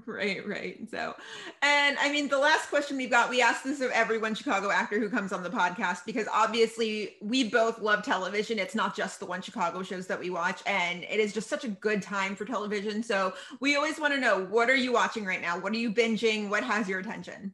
Right, 0.08 0.48
right. 0.48 0.90
So, 0.90 1.16
and 1.62 1.98
I 2.00 2.12
mean, 2.12 2.30
the 2.30 2.38
last 2.38 2.70
question 2.70 2.98
we've 2.98 3.12
got, 3.12 3.30
we 3.30 3.42
ask 3.42 3.64
this 3.64 3.82
of 3.82 3.92
everyone 3.92 4.34
Chicago 4.34 4.72
actor 4.72 5.00
who 5.00 5.10
comes 5.10 5.32
on 5.34 5.44
the 5.44 5.50
podcast 5.50 6.06
because 6.06 6.28
obviously 6.34 7.18
we 7.22 7.50
both 7.50 7.80
love 7.80 8.04
television. 8.04 8.58
It's 8.58 8.74
not 8.74 8.96
just 8.96 9.20
the 9.20 9.26
one 9.26 9.42
Chicago 9.42 9.84
shows 9.84 10.08
that 10.08 10.20
we 10.20 10.30
watch, 10.30 10.62
and 10.66 11.04
it 11.04 11.20
is 11.20 11.34
just 11.34 11.50
such 11.50 11.66
a 11.66 11.70
good 11.70 12.02
time 12.02 12.36
for 12.36 12.46
television. 12.46 13.04
So, 13.04 13.34
we 13.60 13.76
always 13.76 14.00
want 14.00 14.14
to 14.14 14.20
know 14.20 14.46
what 14.46 14.70
are 14.70 14.76
you 14.76 14.94
watching 14.94 15.26
right 15.26 15.42
now? 15.42 15.60
What 15.60 15.74
are 15.74 15.78
you 15.78 15.92
binging? 15.92 16.50
What 16.50 16.64
has 16.64 16.88
your 16.88 17.00
attention? 17.00 17.54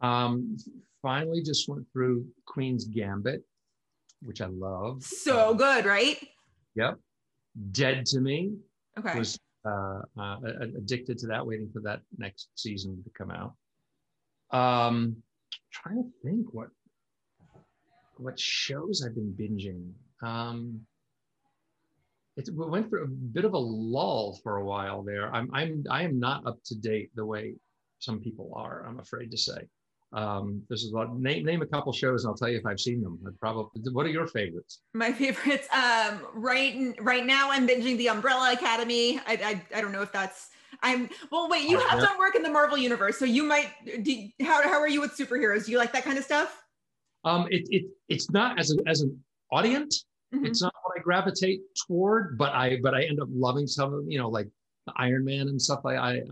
Um, 0.00 0.56
finally, 1.02 1.42
just 1.42 1.68
went 1.68 1.86
through 1.92 2.26
Queen's 2.44 2.84
Gambit, 2.84 3.42
which 4.22 4.40
I 4.40 4.46
love. 4.46 5.02
So 5.02 5.54
good, 5.54 5.84
right? 5.84 6.18
Yep. 6.74 6.98
Dead 7.72 8.06
to 8.06 8.20
Me 8.20 8.52
Okay. 8.98 9.18
was 9.18 9.38
uh, 9.66 10.02
uh, 10.18 10.36
addicted 10.76 11.18
to 11.18 11.26
that, 11.28 11.46
waiting 11.46 11.70
for 11.72 11.80
that 11.82 12.00
next 12.18 12.48
season 12.54 13.02
to 13.04 13.10
come 13.10 13.30
out. 13.30 13.54
Um, 14.56 15.16
trying 15.72 16.02
to 16.02 16.10
think 16.22 16.46
what 16.52 16.68
what 18.18 18.38
shows 18.38 19.02
I've 19.04 19.14
been 19.14 19.34
binging. 19.38 19.92
Um, 20.26 20.80
it 22.36 22.48
went 22.54 22.88
through 22.88 23.04
a 23.04 23.08
bit 23.08 23.44
of 23.44 23.54
a 23.54 23.58
lull 23.58 24.38
for 24.42 24.56
a 24.56 24.64
while 24.64 25.02
there. 25.02 25.34
I'm 25.34 25.50
I'm 25.52 25.84
I 25.90 26.02
am 26.02 26.18
not 26.18 26.46
up 26.46 26.58
to 26.66 26.74
date 26.74 27.10
the 27.14 27.24
way 27.24 27.54
some 27.98 28.20
people 28.20 28.52
are. 28.54 28.84
I'm 28.86 29.00
afraid 29.00 29.30
to 29.30 29.38
say. 29.38 29.68
Um, 30.12 30.62
there's 30.68 30.84
a 30.84 30.96
lot. 30.96 31.18
Name 31.18 31.44
name 31.44 31.62
a 31.62 31.66
couple 31.66 31.92
shows, 31.92 32.24
and 32.24 32.30
I'll 32.30 32.36
tell 32.36 32.48
you 32.48 32.58
if 32.58 32.66
I've 32.66 32.80
seen 32.80 33.00
them. 33.02 33.18
I'd 33.26 33.38
probably. 33.40 33.82
What 33.92 34.06
are 34.06 34.10
your 34.10 34.26
favorites? 34.26 34.80
My 34.94 35.12
favorites. 35.12 35.68
Um, 35.72 36.20
right 36.34 36.94
right 37.00 37.26
now, 37.26 37.50
I'm 37.50 37.66
binging 37.66 37.96
the 37.98 38.08
Umbrella 38.08 38.52
Academy. 38.52 39.18
I 39.26 39.62
I, 39.72 39.78
I 39.78 39.80
don't 39.80 39.92
know 39.92 40.02
if 40.02 40.12
that's. 40.12 40.48
I'm 40.82 41.08
well. 41.32 41.48
Wait, 41.48 41.68
you 41.68 41.76
Oh, 41.78 41.86
have 41.88 41.98
yeah. 42.00 42.06
done 42.06 42.18
work 42.18 42.34
in 42.36 42.42
the 42.42 42.50
Marvel 42.50 42.78
universe, 42.78 43.18
so 43.18 43.24
you 43.24 43.42
might. 43.42 43.70
Do, 44.02 44.28
how 44.42 44.62
how 44.62 44.80
are 44.80 44.88
you 44.88 45.00
with 45.00 45.16
superheroes? 45.16 45.66
Do 45.66 45.72
you 45.72 45.78
like 45.78 45.92
that 45.92 46.04
kind 46.04 46.18
of 46.18 46.24
stuff? 46.24 46.62
Um, 47.24 47.48
it, 47.50 47.66
it 47.70 47.84
it's 48.08 48.30
not 48.30 48.58
as 48.58 48.72
a, 48.72 48.76
as 48.88 49.00
an 49.00 49.18
audience. 49.50 50.04
Mhm. 50.34 50.46
It's 50.46 50.60
not 50.62 50.72
what 50.84 50.98
I 50.98 51.02
gravitate 51.02 51.60
toward, 51.86 52.36
but 52.38 52.52
I 52.52 52.78
but 52.82 52.94
I 52.94 53.02
end 53.04 53.20
up 53.20 53.28
loving 53.32 53.66
some 53.66 53.92
of 53.94 54.04
you 54.08 54.18
know 54.18 54.28
like 54.28 54.48
Iron 54.96 55.24
Man 55.24 55.48
and 55.48 55.60
stuff. 55.60 55.80
I 55.84 55.96
I 55.96 56.22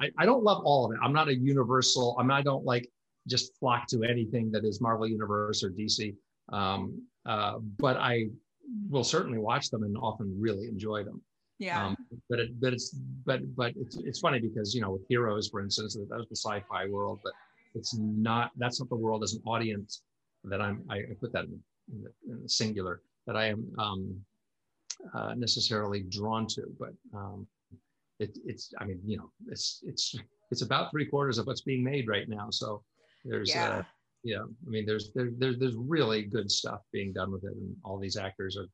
I 0.00 0.10
I 0.18 0.26
don't 0.26 0.42
love 0.42 0.62
all 0.64 0.84
of 0.86 0.92
it. 0.92 0.98
I'm 1.02 1.12
not 1.12 1.28
a 1.28 1.34
universal. 1.34 2.16
I'm 2.18 2.30
I 2.30 2.42
don't 2.42 2.64
like 2.64 2.88
just 3.26 3.56
flock 3.58 3.86
to 3.88 4.02
anything 4.02 4.50
that 4.52 4.64
is 4.64 4.80
Marvel 4.80 5.06
Universe 5.06 5.62
or 5.62 5.70
DC. 5.70 6.14
Um, 6.52 7.02
uh, 7.26 7.58
but 7.78 7.96
I 7.96 8.26
will 8.88 9.04
certainly 9.04 9.38
watch 9.38 9.70
them 9.70 9.82
and 9.82 9.96
often 9.96 10.34
really 10.38 10.66
enjoy 10.66 11.04
them. 11.04 11.20
Yeah. 11.58 11.86
Um, 11.86 11.96
but 12.28 12.40
it, 12.40 12.60
but 12.60 12.72
it's 12.72 12.90
but 13.24 13.40
but 13.54 13.72
it's 13.76 13.96
it's 13.98 14.18
funny 14.18 14.40
because 14.40 14.74
you 14.74 14.80
know 14.80 14.90
with 14.90 15.02
Heroes, 15.08 15.48
for 15.48 15.60
instance, 15.60 15.94
that 15.94 16.16
was 16.16 16.28
the 16.28 16.36
sci-fi 16.36 16.88
world, 16.88 17.20
but 17.22 17.32
it's 17.74 17.94
not 17.96 18.50
that's 18.56 18.80
not 18.80 18.88
the 18.88 18.96
world 18.96 19.22
as 19.22 19.34
an 19.34 19.42
audience 19.46 20.02
that 20.44 20.60
I'm 20.60 20.82
I, 20.90 20.96
I 20.98 21.14
put 21.20 21.32
that 21.32 21.44
in, 21.44 21.60
in, 21.92 22.02
the, 22.02 22.32
in 22.32 22.42
the 22.42 22.48
singular 22.48 23.02
that 23.26 23.36
I 23.36 23.46
am 23.46 23.64
um, 23.78 24.20
uh, 25.14 25.34
necessarily 25.34 26.02
drawn 26.02 26.46
to, 26.48 26.62
but 26.78 26.92
um, 27.14 27.46
it, 28.18 28.36
it's 28.44 28.72
I 28.78 28.84
mean 28.84 29.00
you 29.04 29.18
know 29.18 29.30
it's 29.46 29.82
it's 29.86 30.16
it's 30.50 30.62
about 30.62 30.90
three 30.90 31.06
quarters 31.06 31.38
of 31.38 31.46
what's 31.46 31.62
being 31.62 31.84
made 31.84 32.08
right 32.08 32.28
now, 32.28 32.48
so 32.50 32.82
there's 33.24 33.50
Yeah. 33.54 33.68
uh, 33.78 33.82
yeah 34.24 34.42
I 34.42 34.70
mean 34.70 34.86
there's 34.86 35.12
there, 35.14 35.30
there 35.36 35.54
there's 35.54 35.74
really 35.76 36.22
good 36.22 36.50
stuff 36.50 36.80
being 36.92 37.12
done 37.12 37.32
with 37.32 37.44
it, 37.44 37.52
and 37.52 37.76
all 37.84 37.98
these 37.98 38.16
actors 38.16 38.56
are. 38.56 38.66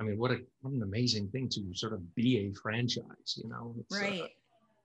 I 0.00 0.02
mean, 0.02 0.18
what 0.18 0.32
a 0.32 0.40
what 0.62 0.72
an 0.72 0.82
amazing 0.82 1.28
thing 1.28 1.48
to 1.50 1.60
sort 1.74 1.92
of 1.92 2.14
be 2.16 2.38
a 2.38 2.52
franchise, 2.60 3.38
you 3.40 3.48
know? 3.48 3.76
It's, 3.78 3.96
uh, 3.96 4.00
right. 4.00 4.20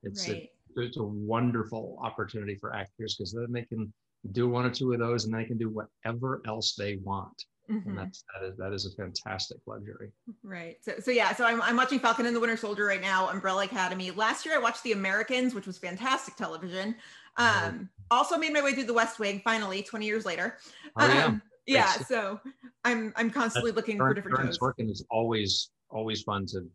a, 0.06 0.10
right. 0.32 0.50
it's 0.76 0.98
a 0.98 1.04
wonderful 1.04 1.98
opportunity 2.04 2.56
for 2.56 2.76
actors 2.76 3.16
because 3.16 3.34
then 3.34 3.52
they 3.52 3.64
can 3.64 3.92
do 4.34 4.48
one 4.48 4.66
or 4.66 4.70
two 4.70 4.94
of 4.94 5.00
those 5.00 5.26
and 5.26 5.34
they 5.34 5.46
can 5.46 5.58
do 5.58 5.70
whatever 5.70 6.42
else 6.46 6.76
they 6.76 6.98
want 6.98 7.46
Mhm. 7.70 7.86
and 7.86 7.98
that's 7.98 8.24
that 8.34 8.46
is 8.48 8.58
that 8.58 8.74
is 8.74 8.86
a 8.86 8.92
fantastic 8.96 9.58
luxury 9.68 10.12
Right. 10.44 10.78
So, 10.84 10.94
so 11.00 11.12
yeah. 11.12 11.34
So 11.34 11.46
I'm, 11.46 11.62
I'm 11.62 11.76
watching 11.78 12.00
Falcon 12.00 12.26
and 12.26 12.36
the 12.36 12.40
Winter 12.40 12.58
Soldier 12.58 12.86
right 12.86 13.02
now. 13.02 13.30
Umbrella 13.30 13.64
Academy. 13.66 14.12
Last 14.12 14.46
year 14.46 14.56
I 14.56 14.58
watched 14.60 14.84
The 14.84 14.92
Americans, 14.94 15.54
which 15.54 15.68
was 15.68 15.78
fantastic 15.78 16.36
television. 16.36 16.96
Um, 17.38 17.90
also 18.12 18.38
made 18.38 18.54
my 18.54 18.62
way 18.64 18.74
through 18.74 18.86
The 18.86 18.94
West 18.94 19.20
Wing. 19.20 19.42
Finally, 19.44 19.84
20 19.84 20.06
years 20.06 20.26
later. 20.26 20.58
oh 20.98 21.08
yeah 21.08 21.26
Um, 21.26 21.42
yeah. 21.68 21.92
So 21.94 22.40
I'm 22.84 23.14
I'm 23.16 23.30
constantly 23.30 23.72
looking 23.72 23.98
for 23.98 24.14
different 24.14 24.38
Aaron 24.38 24.52
shows. 24.52 24.60
Sorkin 24.60 24.90
is 24.90 25.06
always 25.12 25.70
always 25.90 26.22
fun 26.24 26.46
to 26.48 26.68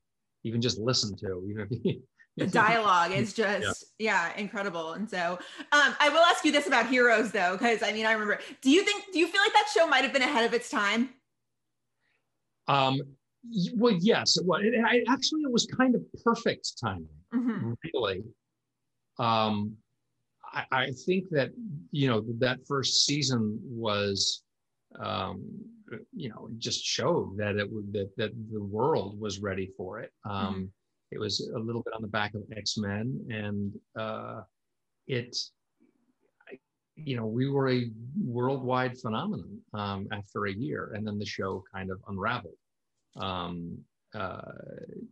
even 0.44 0.60
just 0.60 0.78
listen 0.78 1.16
to 1.16 1.44
even 1.48 1.66
if 1.70 1.82
he, 1.82 2.00
The 2.36 2.46
dialogue 2.46 3.12
is 3.12 3.32
just 3.44 3.84
yeah. 3.98 4.36
incredible. 4.36 4.92
And 4.92 5.08
so 5.08 5.38
um, 5.72 5.94
I 6.00 6.08
will 6.10 6.24
ask 6.24 6.44
you 6.44 6.52
this 6.52 6.66
about 6.66 6.88
Heroes 6.88 7.32
though, 7.32 7.52
because 7.52 7.82
I 7.82 7.92
mean 7.92 8.06
I 8.06 8.12
remember. 8.12 8.38
Do 8.62 8.70
you 8.70 8.84
think? 8.84 9.04
Do 9.12 9.18
you 9.18 9.26
feel 9.26 9.40
like 9.40 9.52
that 9.52 9.68
show 9.74 9.86
might 9.86 10.02
have 10.04 10.12
been 10.12 10.22
ahead 10.22 10.44
of 10.44 10.52
its 10.54 10.68
time? 10.68 11.10
um 12.66 12.98
well 13.74 13.92
yes 14.00 14.38
it 14.38 14.44
was 14.46 14.62
it, 14.64 14.74
I, 14.82 15.04
actually 15.06 15.42
it 15.42 15.52
was 15.52 15.66
kind 15.66 15.94
of 15.94 16.02
perfect 16.24 16.80
timing 16.80 17.06
Mhm. 17.34 17.74
really 17.92 18.24
um 19.18 19.76
I, 20.54 20.64
I 20.70 20.90
think 21.06 21.28
that 21.30 21.50
you 21.90 22.08
know 22.08 22.24
that 22.38 22.66
first 22.66 23.04
season 23.04 23.60
was 23.64 24.42
um 25.00 25.44
you 26.12 26.28
know 26.28 26.48
just 26.58 26.84
showed 26.84 27.36
that 27.36 27.56
it 27.56 27.70
would 27.70 27.92
that, 27.92 28.10
that 28.16 28.32
the 28.52 28.62
world 28.62 29.18
was 29.20 29.40
ready 29.40 29.70
for 29.76 30.00
it. 30.00 30.12
Um 30.24 30.70
it 31.10 31.18
was 31.18 31.48
a 31.54 31.58
little 31.58 31.82
bit 31.82 31.94
on 31.94 32.02
the 32.02 32.08
back 32.08 32.34
of 32.34 32.42
x-men 32.56 33.20
and 33.30 33.72
uh 33.98 34.40
it 35.06 35.36
you 36.96 37.16
know 37.16 37.26
we 37.26 37.48
were 37.48 37.70
a 37.70 37.90
worldwide 38.24 38.96
phenomenon 38.98 39.58
um 39.74 40.08
after 40.12 40.46
a 40.46 40.52
year 40.52 40.92
and 40.94 41.06
then 41.06 41.18
the 41.18 41.26
show 41.26 41.62
kind 41.74 41.90
of 41.90 42.00
unraveled. 42.08 42.54
Um 43.16 43.78
uh 44.14 44.52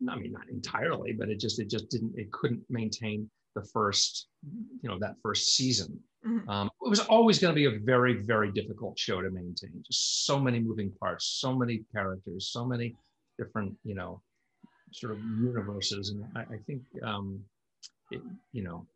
i 0.09 0.17
mean 0.17 0.33
not 0.33 0.49
entirely 0.49 1.13
but 1.13 1.29
it 1.29 1.41
just 1.41 1.59
it 1.59 1.69
just 1.69 1.89
didn't 1.91 2.13
it 2.17 2.31
couldn't 2.31 2.63
maintain 2.71 3.29
the 3.55 3.65
first 3.73 4.29
you 4.83 4.89
know 4.89 4.99
that 4.99 5.17
first 5.23 5.55
season. 5.57 6.01
Mhm. 6.25 6.49
um, 6.49 6.71
it 6.87 6.89
was 6.89 7.01
always 7.01 7.41
going 7.41 7.53
to 7.53 7.57
be 7.57 7.65
a 7.65 7.81
very 7.81 8.23
very 8.23 8.53
difficult 8.53 8.99
show 8.99 9.21
to 9.21 9.31
maintain. 9.31 9.83
Just 9.87 10.25
so 10.25 10.39
many 10.39 10.61
moving 10.61 10.91
parts 11.01 11.27
so 11.27 11.55
many 11.55 11.85
characters 11.93 12.51
so 12.53 12.65
many 12.65 12.95
different 13.39 13.77
you 13.85 13.95
know 13.95 14.21
sort 14.93 15.13
of 15.13 15.19
universes. 15.21 16.11
And 16.11 16.25
i, 16.37 16.43
I 16.43 16.59
think 16.67 16.83
um 17.03 17.41
it, 18.11 18.23
you 18.53 18.63
know 18.63 18.87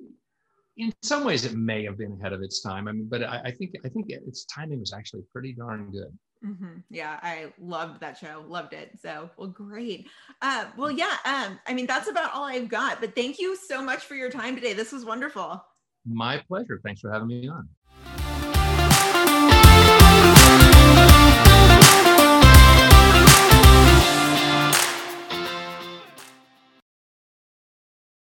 in 0.76 0.92
some 1.02 1.24
ways 1.24 1.44
it 1.46 1.54
may 1.54 1.84
have 1.84 1.96
been 1.96 2.12
ahead 2.20 2.34
of 2.34 2.42
its 2.42 2.60
time. 2.60 2.86
I 2.88 2.92
mean 2.92 3.08
but 3.08 3.22
i, 3.24 3.40
I 3.46 3.50
think 3.50 3.70
i 3.84 3.88
think 3.88 4.06
its 4.10 4.44
timing 4.46 4.80
was 4.80 4.92
actually 4.92 5.22
pretty 5.32 5.52
darn 5.52 5.90
good 5.90 6.12
hmm 6.42 6.78
Yeah, 6.90 7.18
I 7.22 7.52
loved 7.58 8.00
that 8.00 8.18
show. 8.18 8.44
Loved 8.46 8.72
it. 8.72 8.98
So, 9.00 9.30
well, 9.36 9.48
great. 9.48 10.08
Uh, 10.42 10.66
well, 10.76 10.90
yeah. 10.90 11.16
Um, 11.24 11.58
I 11.66 11.74
mean, 11.74 11.86
that's 11.86 12.08
about 12.08 12.32
all 12.34 12.44
I've 12.44 12.68
got. 12.68 13.00
But 13.00 13.14
thank 13.14 13.38
you 13.38 13.56
so 13.56 13.82
much 13.82 14.04
for 14.04 14.14
your 14.14 14.30
time 14.30 14.54
today. 14.54 14.72
This 14.72 14.92
was 14.92 15.04
wonderful. 15.04 15.64
my 16.04 16.38
pleasure 16.46 16.80
thanks 16.84 17.00
for 17.00 17.10
having 17.10 17.28
me 17.28 17.48
on 17.48 17.68